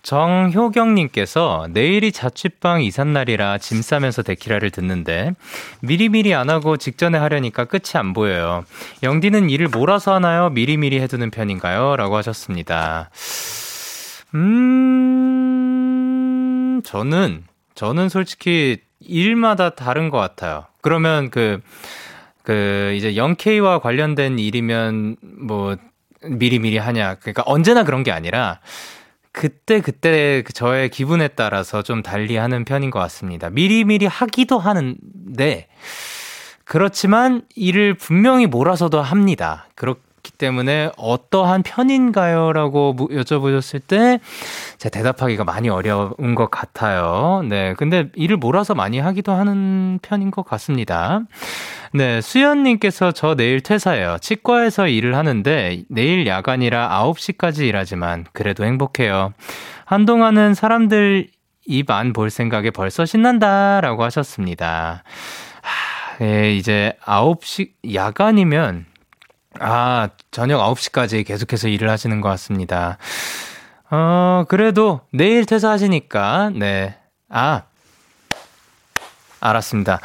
[0.01, 5.33] 정효경님께서 내일이 자취방 이삿날이라 짐 싸면서 데키라를 듣는데
[5.81, 8.65] 미리미리 안 하고 직전에 하려니까 끝이 안 보여요.
[9.03, 10.49] 영디는 일을 몰아서 하나요?
[10.49, 11.95] 미리미리 해두는 편인가요?
[11.97, 13.11] 라고 하셨습니다.
[14.33, 15.61] 음,
[16.83, 17.43] 저는,
[17.75, 20.65] 저는 솔직히 일마다 다른 것 같아요.
[20.81, 21.61] 그러면 그,
[22.47, 25.75] 그, 이제 영케이와 관련된 일이면 뭐,
[26.23, 27.15] 미리미리 하냐.
[27.15, 28.61] 그러니까 언제나 그런 게 아니라,
[29.33, 33.49] 그때 그때 그 저의 기분에 따라서 좀 달리 하는 편인 것 같습니다.
[33.49, 35.67] 미리미리 하기도 하는데
[36.63, 39.67] 그렇지만 일을 분명히 몰아서도 합니다.
[39.75, 39.97] 그렇
[40.27, 42.51] 기 때문에 어떠한 편인가요?
[42.51, 44.19] 라고 여쭤보셨을 때,
[44.77, 47.43] 제 대답하기가 많이 어려운 것 같아요.
[47.47, 47.73] 네.
[47.77, 51.21] 근데 일을 몰아서 많이 하기도 하는 편인 것 같습니다.
[51.93, 52.19] 네.
[52.19, 54.17] 수연님께서 저 내일 퇴사해요.
[54.19, 59.33] 치과에서 일을 하는데, 내일 야간이라 9시까지 일하지만, 그래도 행복해요.
[59.85, 61.27] 한동안은 사람들
[61.69, 65.03] 입 안 볼 생각에 벌써 신난다 라고 하셨습니다.
[65.61, 68.85] 하, 예, 이제 9시, 야간이면
[69.59, 72.97] 아, 저녁 9시까지 계속해서 일을 하시는 것 같습니다.
[73.89, 76.97] 어, 그래도 내일 퇴사하시니까, 네.
[77.29, 77.63] 아,
[79.39, 79.99] 알았습니다.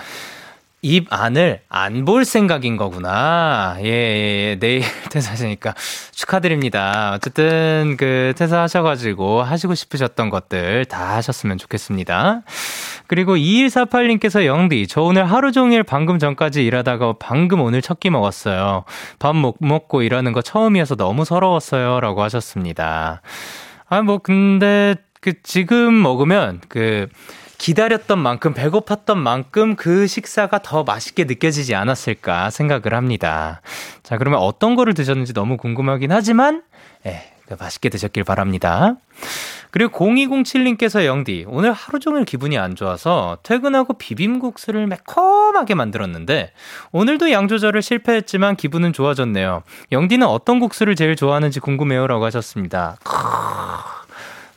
[0.82, 3.76] 입 안을 안 볼 생각인 거구나.
[3.80, 4.56] 예, 예, 예.
[4.58, 5.74] 내일 퇴사하시니까
[6.12, 7.12] 축하드립니다.
[7.14, 12.42] 어쨌든 그 퇴사하셔가지고 하시고 싶으셨던 것들 다 하셨으면 좋겠습니다.
[13.06, 18.84] 그리고 2148님께서 영디, 저 오늘 하루 종일 방금 전까지 일하다가 방금 오늘 첫 끼 먹었어요.
[19.20, 22.00] 밥 못 먹고 일하는 거 처음이어서 너무 서러웠어요.
[22.00, 23.22] 라고 하셨습니다.
[23.88, 27.06] 아, 뭐, 근데 그 지금 먹으면 그
[27.62, 33.60] 기다렸던 만큼 배고팠던 만큼 그 식사가 더 맛있게 느껴지지 않았을까 생각을 합니다.
[34.02, 36.64] 자, 그러면 어떤 거를 드셨는지 너무 궁금하긴 하지만
[37.06, 38.96] 예, 그 맛있게 드셨길 바랍니다.
[39.70, 46.52] 그리고 0207님께서 영디, 오늘 하루 종일 기분이 안 좋아서 퇴근하고 비빔국수를 매콤하게 만들었는데,
[46.90, 49.62] 오늘도 양 조절을 실패했지만 기분은 좋아졌네요.
[49.92, 52.06] 영디는 어떤 국수를 제일 좋아하는지 궁금해요.
[52.06, 52.96] 라고 하셨습니다.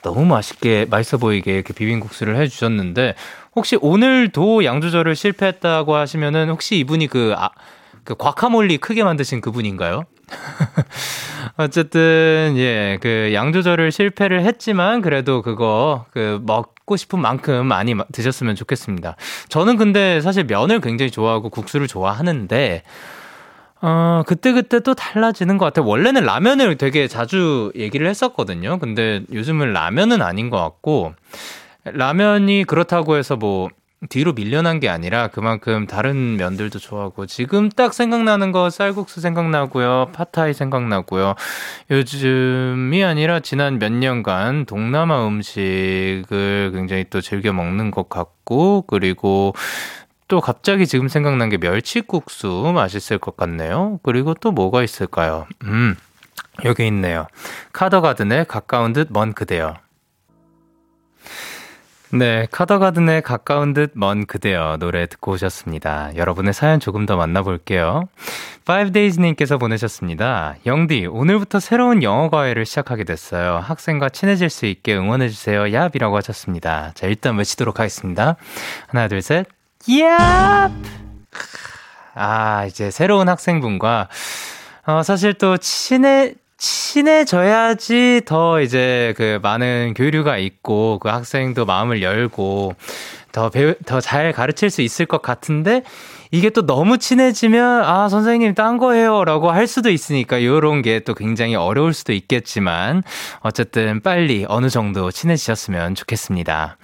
[0.06, 3.16] 너무 맛있게 맛있어 보이게 이렇게 비빔국수를 해주셨는데
[3.56, 7.50] 혹시 오늘도 양 조절을 실패했다고 하시면은 혹시 이분이 그 아,
[8.04, 10.04] 그 과카몰리 크게 만드신 그분인가요?
[11.58, 18.56] 어쨌든 예, 그 양 조절을 실패를 했지만 그래도 그거 그 먹고 싶은 만큼 많이 드셨으면
[18.56, 19.16] 좋겠습니다.
[19.50, 22.84] 저는 근데 사실 면을 굉장히 좋아하고 국수를 좋아하는데
[23.82, 25.86] 어, 그때그때 또 달라지는 것 같아요.
[25.86, 28.80] 원래는 라면을 되게 자주 얘기를 했었거든요.
[28.80, 31.14] 근데 요즘은 라면은 아닌 것 같고,
[31.84, 33.70] 라면이 그렇다고 해서 뭐,
[34.10, 40.54] 뒤로 밀려난 게 아니라 그만큼 다른 면들도 좋아하고 지금 딱 생각나는 거 쌀국수 생각나고요 파타이
[40.54, 41.36] 생각나고요
[41.90, 49.54] 요즘이 아니라 지난 몇 년간 동남아 음식을 굉장히 또 즐겨 먹는 것 같고 그리고
[50.28, 54.00] 또 갑자기 지금 생각난 게 멸치국수 맛있을 것 같네요.
[54.04, 55.46] 그리고 또 뭐가 있을까요?
[55.64, 55.96] 음,
[56.66, 57.28] 여기 있네요.
[57.74, 59.76] 카더가든의 가까운 듯 먼 그대여.
[62.12, 66.16] 네, 카더가든의 가까운 듯 먼 그대여 노래 듣고 오셨습니다.
[66.16, 68.04] 여러분의 사연 조금 더 만나볼게요.
[68.66, 70.56] 5days님께서 보내셨습니다.
[70.66, 73.58] 영디, 오늘부터 새로운 영어 과외를 시작하게 됐어요.
[73.58, 75.66] 학생과 친해질 수 있게 응원해주세요.
[75.66, 76.92] 얍이라고 하셨습니다.
[76.96, 78.38] 자, 일단 외치도록 하겠습니다.
[78.88, 79.55] 하나, 둘, 셋.
[80.00, 80.72] 야!
[82.16, 84.08] 아, 이제 새로운 학생분과,
[84.88, 92.76] 어, 사실 또 친해, 친해져야지 더 이제 그 많은 교류가 있고 그 학생도 마음을 열고
[93.34, 95.84] 더 배우, 더 잘 가르칠 수 있을 것 같은데
[96.36, 101.56] 이게 또 너무 친해지면 아 선생님 딴 거예요라고 할 수도 있으니까 이런 게 또 굉장히
[101.56, 103.04] 어려울 수도 있겠지만
[103.40, 106.78] 어쨌든 빨리 어느 정도 친해지셨으면 좋겠습니다.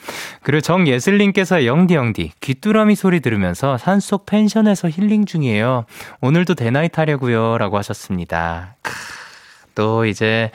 [0.44, 5.86] 그리고 정예슬님께서 영디 영디 귀뚜라미 소리 들으면서 산속 펜션에서 힐링 중이에요.
[6.22, 8.76] 오늘도 대나잇 하려고요라고 하셨습니다.
[9.76, 10.52] 또 이제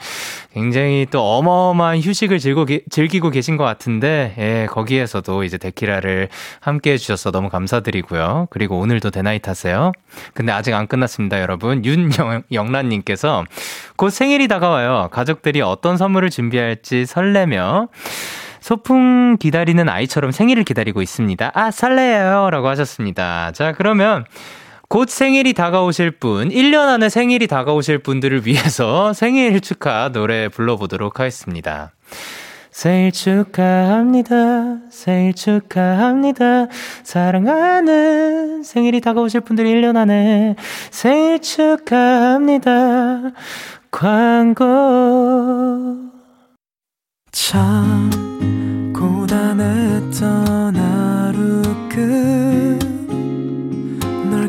[0.53, 6.93] 굉장히 또 어마어마한 휴식을 즐고, 즐기 고 계신 것 같은데, 예, 거기에서도 이제 데키라를 함께
[6.93, 8.47] 해주셔서 너무 감사드리고요.
[8.49, 9.91] 그리고 오늘도 대나잇 하세요.
[10.33, 11.83] 근데 아직 안 끝났습니다, 여러분.
[11.85, 13.45] 윤영란님께서
[13.95, 15.09] 곧 생일이 다가와요.
[15.11, 17.89] 가족들이 어떤 선물을 준비할지 설레며,
[18.59, 21.51] 소풍 기다리는 아이처럼 생일을 기다리고 있습니다.
[21.53, 22.49] 아, 설레요.
[22.49, 23.51] 라고 하셨습니다.
[23.53, 24.25] 자, 그러면
[24.89, 31.91] 곧 생일이 다가오실 분, 1년 안에 생일이 다가오실 분들을 위해서 생일 축하 노래 불러보도록 하겠습니다.
[32.71, 34.77] 생일 축하합니다.
[34.89, 36.67] 생일 축하합니다.
[37.03, 40.55] 사랑하는 생일이 다가오실 분들 1년 안에
[40.91, 43.31] 생일 축하합니다.
[43.91, 44.65] 광고.
[47.31, 52.56] 참, 고단했던 하루 끝.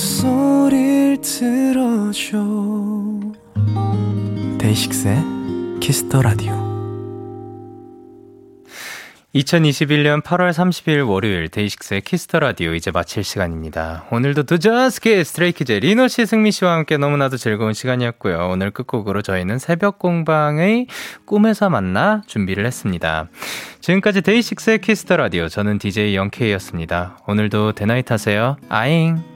[0.00, 2.38] 목소리 들어줘
[4.58, 5.18] 데이식스의
[5.80, 6.54] 키스 더 라디오
[9.34, 14.06] 2021년 8월 30일 월요일 데이식스의 키스 더 라디오 이제 마칠 시간입니다.
[14.10, 18.48] 오늘도 도전 스키즈 스트레이키즈 리노 씨, 승민 씨와 함께 너무나도 즐거운 시간이었고요.
[18.50, 20.86] 오늘 끝곡으로 저희는 새벽 공방의
[21.26, 23.28] 꿈에서 만나 준비를 했습니다.
[23.80, 27.18] 지금까지 데이식스의 키스 더 라디오 저는 DJ 영케이였습니다.
[27.26, 28.56] 오늘도 Day Night 하세요.
[28.70, 29.29] 아잉.